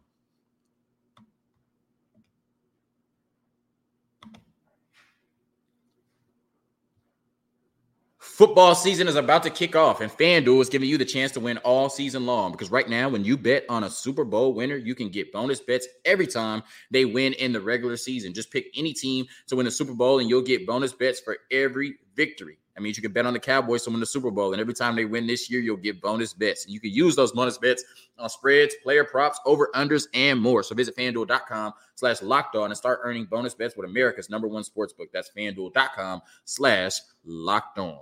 Football 8.39 8.73
season 8.73 9.09
is 9.09 9.17
about 9.17 9.43
to 9.43 9.49
kick 9.49 9.75
off, 9.75 9.99
and 9.99 10.09
FanDuel 10.09 10.61
is 10.61 10.69
giving 10.69 10.87
you 10.87 10.97
the 10.97 11.03
chance 11.03 11.33
to 11.33 11.41
win 11.41 11.57
all 11.57 11.89
season 11.89 12.25
long. 12.25 12.53
Because 12.53 12.71
right 12.71 12.87
now, 12.87 13.09
when 13.09 13.25
you 13.25 13.35
bet 13.35 13.65
on 13.67 13.83
a 13.83 13.89
Super 13.89 14.23
Bowl 14.23 14.53
winner, 14.53 14.77
you 14.77 14.95
can 14.95 15.09
get 15.09 15.33
bonus 15.33 15.59
bets 15.59 15.85
every 16.05 16.25
time 16.25 16.63
they 16.89 17.03
win 17.03 17.33
in 17.33 17.51
the 17.51 17.59
regular 17.59 17.97
season. 17.97 18.33
Just 18.33 18.49
pick 18.49 18.67
any 18.77 18.93
team 18.93 19.25
to 19.47 19.57
win 19.57 19.65
the 19.65 19.71
Super 19.71 19.93
Bowl, 19.93 20.19
and 20.19 20.29
you'll 20.29 20.41
get 20.41 20.65
bonus 20.65 20.93
bets 20.93 21.19
for 21.19 21.35
every 21.51 21.95
victory. 22.15 22.57
That 22.75 22.81
means 22.81 22.95
you 22.95 23.01
can 23.01 23.11
bet 23.11 23.25
on 23.25 23.33
the 23.33 23.41
Cowboys 23.41 23.83
to 23.83 23.89
win 23.89 23.99
the 23.99 24.05
Super 24.05 24.31
Bowl, 24.31 24.53
and 24.53 24.61
every 24.61 24.73
time 24.73 24.95
they 24.95 25.03
win 25.03 25.27
this 25.27 25.49
year, 25.51 25.59
you'll 25.59 25.75
get 25.75 26.01
bonus 26.01 26.33
bets. 26.33 26.63
And 26.63 26.73
you 26.73 26.79
can 26.79 26.91
use 26.91 27.17
those 27.17 27.33
bonus 27.33 27.57
bets 27.57 27.83
on 28.17 28.29
spreads, 28.29 28.73
player 28.81 29.03
props, 29.03 29.37
over 29.45 29.69
unders, 29.75 30.07
and 30.13 30.39
more. 30.39 30.63
So 30.63 30.75
visit 30.75 30.95
fanduel.com 30.95 31.73
slash 31.95 32.21
locked 32.21 32.55
on 32.55 32.71
and 32.71 32.77
start 32.77 33.01
earning 33.03 33.25
bonus 33.25 33.53
bets 33.53 33.75
with 33.75 33.89
America's 33.89 34.29
number 34.29 34.47
one 34.47 34.63
sportsbook. 34.63 35.07
That's 35.11 35.29
fanduel.com 35.37 36.21
slash 36.45 37.01
locked 37.25 37.79
on. 37.79 37.99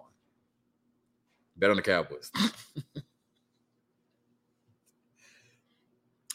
Bet 1.57 1.69
on 1.69 1.75
the 1.75 1.81
Cowboys. 1.81 2.31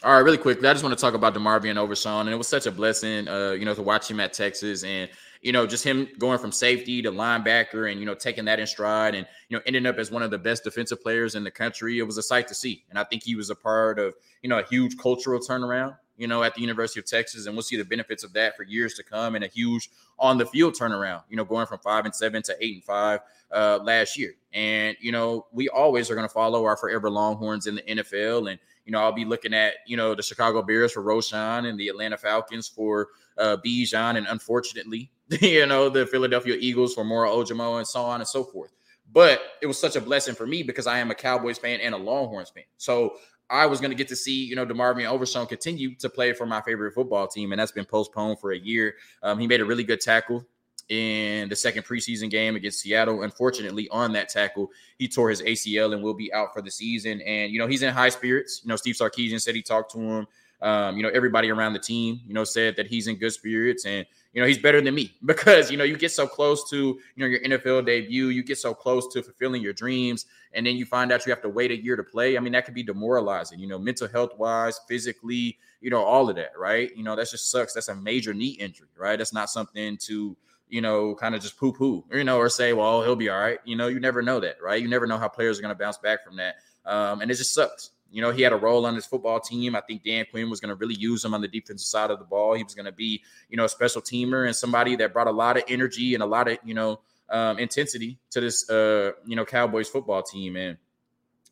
All 0.03 0.11
right, 0.11 0.19
really 0.19 0.37
quickly, 0.37 0.67
I 0.67 0.73
just 0.73 0.83
want 0.83 0.97
to 0.97 1.01
talk 1.01 1.13
about 1.13 1.33
DeMarvion 1.33 1.77
Overshown, 1.77 2.27
and 2.27 2.33
it 2.33 2.37
was 2.37 2.49
such 2.49 2.65
a 2.65 2.71
blessing, 2.71 3.25
uh, 3.29 3.51
you 3.51 3.63
know, 3.63 3.73
to 3.73 3.81
watch 3.81 4.11
him 4.11 4.19
at 4.19 4.33
Texas, 4.33 4.83
and 4.83 5.09
you 5.41 5.53
know, 5.53 5.65
just 5.65 5.85
him 5.85 6.09
going 6.19 6.39
from 6.39 6.51
safety 6.51 7.01
to 7.01 7.09
linebacker, 7.09 7.89
and 7.89 8.01
you 8.01 8.05
know, 8.05 8.13
taking 8.13 8.43
that 8.45 8.59
in 8.59 8.67
stride, 8.67 9.15
and 9.15 9.25
you 9.47 9.55
know, 9.55 9.63
ending 9.65 9.85
up 9.85 9.97
as 9.99 10.11
one 10.11 10.21
of 10.21 10.29
the 10.29 10.37
best 10.37 10.65
defensive 10.65 11.01
players 11.01 11.35
in 11.35 11.45
the 11.45 11.51
country. 11.51 11.99
It 11.99 12.03
was 12.03 12.17
a 12.17 12.23
sight 12.23 12.49
to 12.49 12.53
see, 12.53 12.83
and 12.89 12.99
I 12.99 13.05
think 13.05 13.23
he 13.23 13.35
was 13.35 13.49
a 13.49 13.55
part 13.55 13.97
of 13.97 14.13
you 14.41 14.49
know 14.49 14.59
a 14.59 14.63
huge 14.63 14.97
cultural 14.97 15.39
turnaround 15.39 15.95
you 16.17 16.27
know, 16.27 16.43
at 16.43 16.53
the 16.55 16.61
University 16.61 16.99
of 16.99 17.05
Texas, 17.05 17.45
and 17.45 17.55
we'll 17.55 17.63
see 17.63 17.77
the 17.77 17.85
benefits 17.85 18.23
of 18.23 18.33
that 18.33 18.55
for 18.55 18.63
years 18.63 18.93
to 18.95 19.03
come, 19.03 19.35
and 19.35 19.43
a 19.43 19.47
huge 19.47 19.89
on 20.19 20.37
the 20.37 20.45
field 20.45 20.75
turnaround. 20.75 21.23
You 21.29 21.37
know, 21.37 21.43
going 21.43 21.65
from 21.65 21.79
five 21.79 22.05
and 22.05 22.13
seven 22.13 22.41
to 22.43 22.55
eight 22.61 22.75
and 22.75 22.83
five 22.83 23.21
uh, 23.51 23.79
last 23.83 24.17
year, 24.17 24.35
and 24.53 24.95
you 24.99 25.11
know, 25.11 25.47
we 25.51 25.69
always 25.69 26.11
are 26.11 26.15
going 26.15 26.27
to 26.27 26.33
follow 26.33 26.65
our 26.65 26.77
forever 26.77 27.09
Longhorns 27.09 27.67
in 27.67 27.75
the 27.75 27.81
NFL, 27.81 28.51
and 28.51 28.59
you 28.85 28.91
know, 28.91 28.99
I'll 28.99 29.11
be 29.11 29.25
looking 29.25 29.53
at 29.53 29.75
you 29.87 29.97
know 29.97 30.13
the 30.13 30.23
Chicago 30.23 30.61
Bears 30.61 30.91
for 30.91 31.03
Roschon 31.03 31.67
and 31.67 31.79
the 31.79 31.89
Atlanta 31.89 32.17
Falcons 32.17 32.67
for 32.67 33.09
uh, 33.37 33.57
Bijan, 33.65 34.17
and 34.17 34.27
unfortunately, 34.27 35.11
you 35.41 35.65
know, 35.65 35.89
the 35.89 36.05
Philadelphia 36.05 36.57
Eagles 36.59 36.93
for 36.93 37.03
Moro 37.03 37.29
Ojomo, 37.35 37.77
and 37.77 37.87
so 37.87 38.01
on 38.01 38.21
and 38.21 38.27
so 38.27 38.43
forth. 38.43 38.71
But 39.11 39.41
it 39.61 39.67
was 39.67 39.79
such 39.79 39.95
a 39.95 40.01
blessing 40.01 40.33
for 40.33 40.47
me 40.47 40.63
because 40.63 40.87
I 40.87 40.97
am 40.97 41.11
a 41.11 41.15
Cowboys 41.15 41.59
fan 41.59 41.79
and 41.81 41.93
a 41.93 41.97
Longhorns 41.97 42.49
fan. 42.49 42.63
So 42.77 43.17
I 43.53 43.67
was 43.67 43.79
going 43.79 43.91
to 43.91 43.95
get 43.95 44.07
to 44.07 44.15
see, 44.15 44.43
you 44.43 44.55
know, 44.55 44.65
DeMarvion 44.65 45.07
Overshown 45.07 45.45
continue 45.45 45.93
to 45.95 46.09
play 46.09 46.33
for 46.33 46.47
my 46.47 46.59
favorite 46.61 46.93
football 46.93 47.27
team, 47.27 47.51
and 47.51 47.59
that's 47.59 47.71
been 47.71 47.85
postponed 47.85 48.39
for 48.39 48.51
a 48.51 48.57
year. 48.57 48.95
Um, 49.21 49.37
he 49.37 49.45
made 49.45 49.61
a 49.61 49.65
really 49.65 49.83
good 49.83 50.01
tackle 50.01 50.43
in 50.89 51.49
the 51.49 51.55
second 51.55 51.83
preseason 51.83 52.31
game 52.31 52.55
against 52.55 52.79
Seattle. 52.79 53.21
Unfortunately, 53.21 53.87
on 53.89 54.11
that 54.13 54.29
tackle, 54.29 54.71
he 54.97 55.07
tore 55.07 55.29
his 55.29 55.43
ACL 55.43 55.93
and 55.93 56.01
will 56.01 56.15
be 56.15 56.33
out 56.33 56.51
for 56.51 56.63
the 56.63 56.71
season. 56.71 57.21
And 57.21 57.51
you 57.51 57.59
know, 57.59 57.67
he's 57.67 57.83
in 57.83 57.93
high 57.93 58.09
spirits. 58.09 58.61
You 58.63 58.69
know, 58.69 58.75
Steve 58.75 58.95
Sarkisian 58.95 59.39
said 59.39 59.55
he 59.55 59.61
talked 59.61 59.91
to 59.93 59.99
him. 59.99 60.27
Um, 60.63 60.95
you 60.95 61.03
know, 61.03 61.09
everybody 61.09 61.51
around 61.51 61.73
the 61.73 61.79
team, 61.79 62.21
you 62.25 62.33
know, 62.33 62.45
said 62.45 62.77
that 62.77 62.87
he's 62.87 63.07
in 63.07 63.17
good 63.17 63.33
spirits 63.33 63.85
and 63.85 64.05
you 64.31 64.41
know 64.41 64.47
he's 64.47 64.57
better 64.57 64.79
than 64.81 64.95
me 64.95 65.11
because 65.25 65.69
you 65.69 65.77
know 65.77 65.83
you 65.83 65.97
get 65.97 66.11
so 66.11 66.25
close 66.25 66.67
to 66.69 66.77
you 66.77 67.17
know 67.17 67.25
your 67.25 67.41
NFL 67.41 67.85
debut, 67.85 68.27
you 68.27 68.43
get 68.43 68.57
so 68.57 68.73
close 68.73 69.11
to 69.13 69.21
fulfilling 69.21 69.61
your 69.61 69.73
dreams, 69.73 70.25
and 70.53 70.65
then 70.65 70.77
you 70.77 70.85
find 70.85 71.11
out 71.11 71.25
you 71.25 71.31
have 71.31 71.41
to 71.41 71.49
wait 71.49 71.71
a 71.71 71.75
year 71.75 71.97
to 71.97 72.03
play. 72.03 72.37
I 72.37 72.39
mean, 72.39 72.53
that 72.53 72.63
could 72.63 72.73
be 72.73 72.83
demoralizing, 72.83 73.59
you 73.59 73.67
know, 73.67 73.77
mental 73.77 74.07
health 74.07 74.37
wise, 74.37 74.79
physically, 74.87 75.57
you 75.81 75.89
know, 75.89 76.01
all 76.01 76.29
of 76.29 76.37
that, 76.37 76.57
right? 76.57 76.95
You 76.95 77.03
know, 77.03 77.15
that 77.17 77.29
just 77.29 77.51
sucks. 77.51 77.73
That's 77.73 77.89
a 77.89 77.95
major 77.95 78.33
knee 78.33 78.51
injury, 78.51 78.87
right? 78.97 79.17
That's 79.17 79.33
not 79.33 79.49
something 79.49 79.97
to 79.97 80.37
you 80.69 80.81
know, 80.81 81.13
kind 81.13 81.35
of 81.35 81.41
just 81.41 81.55
poo 81.55 81.71
poo, 81.71 82.03
you 82.11 82.23
know, 82.23 82.37
or 82.37 82.49
say, 82.49 82.73
well, 82.73 83.03
he'll 83.03 83.15
be 83.15 83.29
all 83.29 83.39
right. 83.39 83.59
You 83.63 83.75
know, 83.75 83.89
you 83.89 83.99
never 83.99 84.23
know 84.23 84.39
that, 84.39 84.55
right? 84.59 84.81
You 84.81 84.87
never 84.87 85.05
know 85.05 85.19
how 85.19 85.27
players 85.27 85.59
are 85.59 85.61
going 85.61 85.75
to 85.75 85.77
bounce 85.77 85.99
back 85.99 86.25
from 86.25 86.37
that. 86.37 86.55
Um, 86.83 87.21
and 87.21 87.29
it 87.29 87.35
just 87.35 87.53
sucks. 87.53 87.91
You 88.13 88.21
know, 88.21 88.31
he 88.31 88.43
had 88.43 88.53
a 88.53 88.57
role 88.57 88.85
on 88.85 88.93
his 88.93 89.07
football 89.07 89.39
team. 89.39 89.75
I 89.75 89.81
think 89.81 90.03
Dan 90.03 90.25
Quinn 90.29 90.49
was 90.49 90.59
going 90.59 90.69
to 90.69 90.75
really 90.75 90.93
use 90.93 91.25
him 91.25 91.33
on 91.33 91.41
the 91.41 91.47
defensive 91.47 91.87
side 91.87 92.11
of 92.11 92.19
the 92.19 92.25
ball. 92.25 92.53
He 92.53 92.63
was 92.63 92.75
going 92.75 92.85
to 92.85 92.91
be, 92.91 93.23
you 93.49 93.57
know, 93.57 93.65
a 93.65 93.69
special 93.69 94.01
teamer 94.01 94.45
and 94.45 94.55
somebody 94.55 94.95
that 94.97 95.13
brought 95.13 95.27
a 95.27 95.31
lot 95.31 95.57
of 95.57 95.63
energy 95.67 96.13
and 96.13 96.21
a 96.21 96.25
lot 96.27 96.47
of, 96.47 96.59
you 96.63 96.75
know, 96.75 97.01
um, 97.29 97.57
intensity 97.57 98.19
to 98.29 98.39
this, 98.39 98.69
uh, 98.69 99.13
you 99.25 99.35
know, 99.35 99.43
Cowboys 99.45 99.89
football 99.89 100.21
team. 100.21 100.55
And 100.55 100.77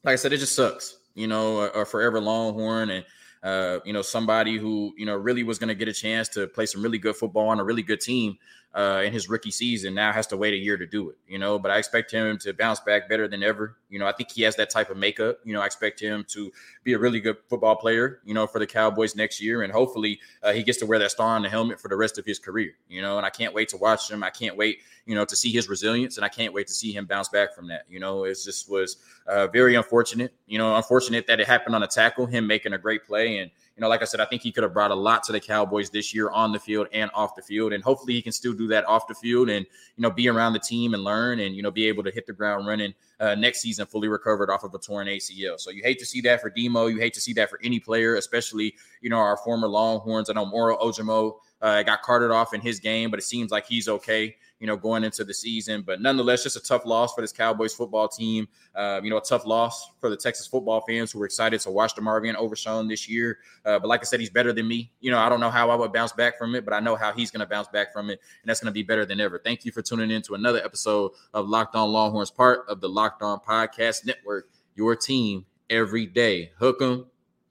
like 0.03 0.13
I 0.13 0.15
said, 0.17 0.33
it 0.33 0.37
just 0.37 0.53
sucks, 0.53 0.97
you 1.15 1.27
know, 1.27 1.61
a, 1.61 1.81
a 1.81 1.85
forever 1.85 2.21
Longhorn. 2.21 2.91
And 2.91 3.05
uh, 3.43 3.79
you 3.83 3.93
know, 3.93 4.03
somebody 4.03 4.57
who, 4.57 4.93
you 4.97 5.05
know, 5.05 5.15
really 5.15 5.43
was 5.43 5.57
going 5.57 5.69
to 5.69 5.75
get 5.75 5.87
a 5.87 5.93
chance 5.93 6.29
to 6.29 6.47
play 6.47 6.67
some 6.67 6.83
really 6.83 6.99
good 6.99 7.15
football 7.15 7.49
on 7.49 7.59
a 7.59 7.63
really 7.63 7.81
good 7.81 7.99
team 7.99 8.37
uh, 8.73 9.01
in 9.03 9.11
his 9.11 9.29
rookie 9.29 9.51
season 9.51 9.93
now 9.93 10.13
has 10.13 10.27
to 10.27 10.37
wait 10.37 10.53
a 10.53 10.57
year 10.57 10.77
to 10.77 10.87
do 10.87 11.09
it, 11.09 11.17
you 11.27 11.37
know. 11.37 11.59
But 11.59 11.71
I 11.71 11.77
expect 11.77 12.11
him 12.11 12.37
to 12.39 12.53
bounce 12.53 12.79
back 12.79 13.09
better 13.09 13.27
than 13.27 13.43
ever. 13.43 13.75
You 13.89 13.99
know, 13.99 14.07
I 14.07 14.13
think 14.13 14.31
he 14.31 14.43
has 14.43 14.55
that 14.55 14.69
type 14.69 14.89
of 14.89 14.97
makeup. 14.97 15.39
You 15.43 15.53
know, 15.53 15.61
I 15.61 15.65
expect 15.65 15.99
him 15.99 16.25
to 16.29 16.51
be 16.83 16.93
a 16.93 16.99
really 16.99 17.19
good 17.19 17.37
football 17.49 17.75
player, 17.75 18.21
you 18.23 18.33
know, 18.33 18.47
for 18.47 18.59
the 18.59 18.67
Cowboys 18.67 19.15
next 19.15 19.41
year. 19.41 19.63
And 19.63 19.73
hopefully 19.73 20.19
uh, 20.41 20.53
he 20.53 20.63
gets 20.63 20.79
to 20.79 20.85
wear 20.85 20.99
that 20.99 21.11
star 21.11 21.35
on 21.35 21.41
the 21.41 21.49
helmet 21.49 21.81
for 21.81 21.89
the 21.89 21.97
rest 21.97 22.17
of 22.17 22.25
his 22.25 22.39
career, 22.39 22.71
you 22.87 23.01
know. 23.01 23.17
And 23.17 23.25
I 23.25 23.29
can't 23.29 23.53
wait 23.53 23.67
to 23.69 23.77
watch 23.77 24.09
him. 24.09 24.23
I 24.23 24.29
can't 24.29 24.55
wait, 24.55 24.79
you 25.05 25.15
know, 25.15 25.25
to 25.25 25.35
see 25.35 25.51
his 25.51 25.67
resilience. 25.67 26.15
And 26.15 26.25
I 26.25 26.29
can't 26.29 26.53
wait 26.53 26.67
to 26.67 26.73
see 26.73 26.93
him 26.93 27.05
bounce 27.05 27.27
back 27.27 27.53
from 27.53 27.67
that. 27.67 27.83
You 27.89 27.99
know, 27.99 28.23
it 28.23 28.37
just 28.41 28.69
was 28.69 28.97
uh, 29.27 29.47
very 29.47 29.75
unfortunate, 29.75 30.33
you 30.47 30.57
know, 30.57 30.77
unfortunate 30.77 31.27
that 31.27 31.41
it 31.41 31.47
happened 31.47 31.75
on 31.75 31.83
a 31.83 31.87
tackle, 31.87 32.25
him 32.25 32.47
making 32.47 32.71
a 32.71 32.77
great 32.77 33.05
play. 33.05 33.39
And, 33.39 33.51
know, 33.81 33.89
like 33.89 34.01
I 34.01 34.05
said, 34.05 34.19
I 34.19 34.25
think 34.25 34.41
he 34.41 34.51
could 34.51 34.63
have 34.63 34.73
brought 34.73 34.91
a 34.91 34.95
lot 34.95 35.23
to 35.23 35.31
the 35.31 35.39
Cowboys 35.39 35.89
this 35.89 36.13
year 36.13 36.29
on 36.29 36.51
the 36.51 36.59
field 36.59 36.87
and 36.93 37.11
off 37.13 37.35
the 37.35 37.41
field. 37.41 37.73
And 37.73 37.83
hopefully 37.83 38.13
he 38.13 38.21
can 38.21 38.31
still 38.31 38.53
do 38.53 38.67
that 38.67 38.85
off 38.85 39.07
the 39.07 39.15
field 39.15 39.49
and, 39.49 39.65
you 39.97 40.01
know, 40.01 40.11
be 40.11 40.29
around 40.29 40.53
the 40.53 40.59
team 40.59 40.93
and 40.93 41.03
learn 41.03 41.39
and, 41.39 41.55
you 41.55 41.61
know, 41.61 41.71
be 41.71 41.85
able 41.87 42.03
to 42.03 42.11
hit 42.11 42.27
the 42.27 42.33
ground 42.33 42.67
running 42.67 42.93
uh, 43.19 43.35
next 43.35 43.61
season 43.61 43.85
fully 43.85 44.07
recovered 44.07 44.49
off 44.49 44.63
of 44.63 44.73
a 44.73 44.79
torn 44.79 45.07
ACL. 45.07 45.59
So 45.59 45.71
you 45.71 45.83
hate 45.83 45.99
to 45.99 46.05
see 46.05 46.21
that 46.21 46.41
for 46.41 46.49
Demo. 46.49 46.87
You 46.87 46.99
hate 46.99 47.13
to 47.15 47.21
see 47.21 47.33
that 47.33 47.49
for 47.49 47.59
any 47.63 47.79
player, 47.79 48.15
especially, 48.15 48.75
you 49.01 49.09
know, 49.09 49.17
our 49.17 49.37
former 49.37 49.67
Longhorns. 49.67 50.29
I 50.29 50.33
know 50.33 50.45
Moro 50.45 50.77
Ojomo 50.77 51.37
uh, 51.61 51.83
got 51.83 52.01
carted 52.01 52.31
off 52.31 52.53
in 52.53 52.61
his 52.61 52.79
game, 52.79 53.09
but 53.09 53.19
it 53.19 53.23
seems 53.23 53.51
like 53.51 53.65
he's 53.65 53.87
okay 53.87 54.35
you 54.61 54.67
know, 54.67 54.77
going 54.77 55.03
into 55.03 55.23
the 55.23 55.33
season. 55.33 55.81
But 55.81 56.01
nonetheless, 56.01 56.43
just 56.43 56.55
a 56.55 56.59
tough 56.59 56.85
loss 56.85 57.15
for 57.15 57.21
this 57.21 57.33
Cowboys 57.33 57.73
football 57.73 58.07
team. 58.07 58.47
Uh, 58.75 59.01
you 59.03 59.09
know, 59.09 59.17
a 59.17 59.21
tough 59.21 59.45
loss 59.47 59.89
for 59.99 60.09
the 60.09 60.15
Texas 60.15 60.45
football 60.45 60.81
fans 60.87 61.11
who 61.11 61.17
were 61.17 61.25
excited 61.25 61.59
to 61.61 61.71
watch 61.71 61.95
DeMarvion 61.95 62.35
Overshown 62.35 62.87
this 62.87 63.09
year. 63.09 63.39
Uh, 63.65 63.79
but 63.79 63.87
like 63.87 64.01
I 64.01 64.03
said, 64.03 64.19
he's 64.19 64.29
better 64.29 64.53
than 64.53 64.67
me. 64.67 64.91
You 65.01 65.09
know, 65.09 65.17
I 65.17 65.29
don't 65.29 65.39
know 65.39 65.49
how 65.49 65.71
I 65.71 65.75
would 65.75 65.91
bounce 65.91 66.13
back 66.13 66.37
from 66.37 66.53
it, 66.53 66.63
but 66.63 66.75
I 66.75 66.79
know 66.79 66.95
how 66.95 67.11
he's 67.11 67.31
going 67.31 67.39
to 67.39 67.47
bounce 67.47 67.69
back 67.69 67.91
from 67.91 68.11
it, 68.11 68.21
and 68.43 68.49
that's 68.49 68.59
going 68.59 68.69
to 68.69 68.71
be 68.71 68.83
better 68.83 69.03
than 69.03 69.19
ever. 69.19 69.41
Thank 69.43 69.65
you 69.65 69.71
for 69.71 69.81
tuning 69.81 70.11
in 70.11 70.21
to 70.23 70.35
another 70.35 70.63
episode 70.63 71.11
of 71.33 71.49
Locked 71.49 71.75
On 71.75 71.91
Longhorns, 71.91 72.29
part 72.29 72.65
of 72.69 72.81
the 72.81 72.87
Locked 72.87 73.23
On 73.23 73.39
Podcast 73.39 74.05
Network. 74.05 74.47
Your 74.75 74.95
team 74.95 75.45
every 75.71 76.05
day. 76.05 76.51
Hook 76.59 76.83
'em. 76.83 77.07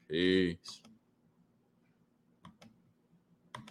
Peace. 0.09 0.80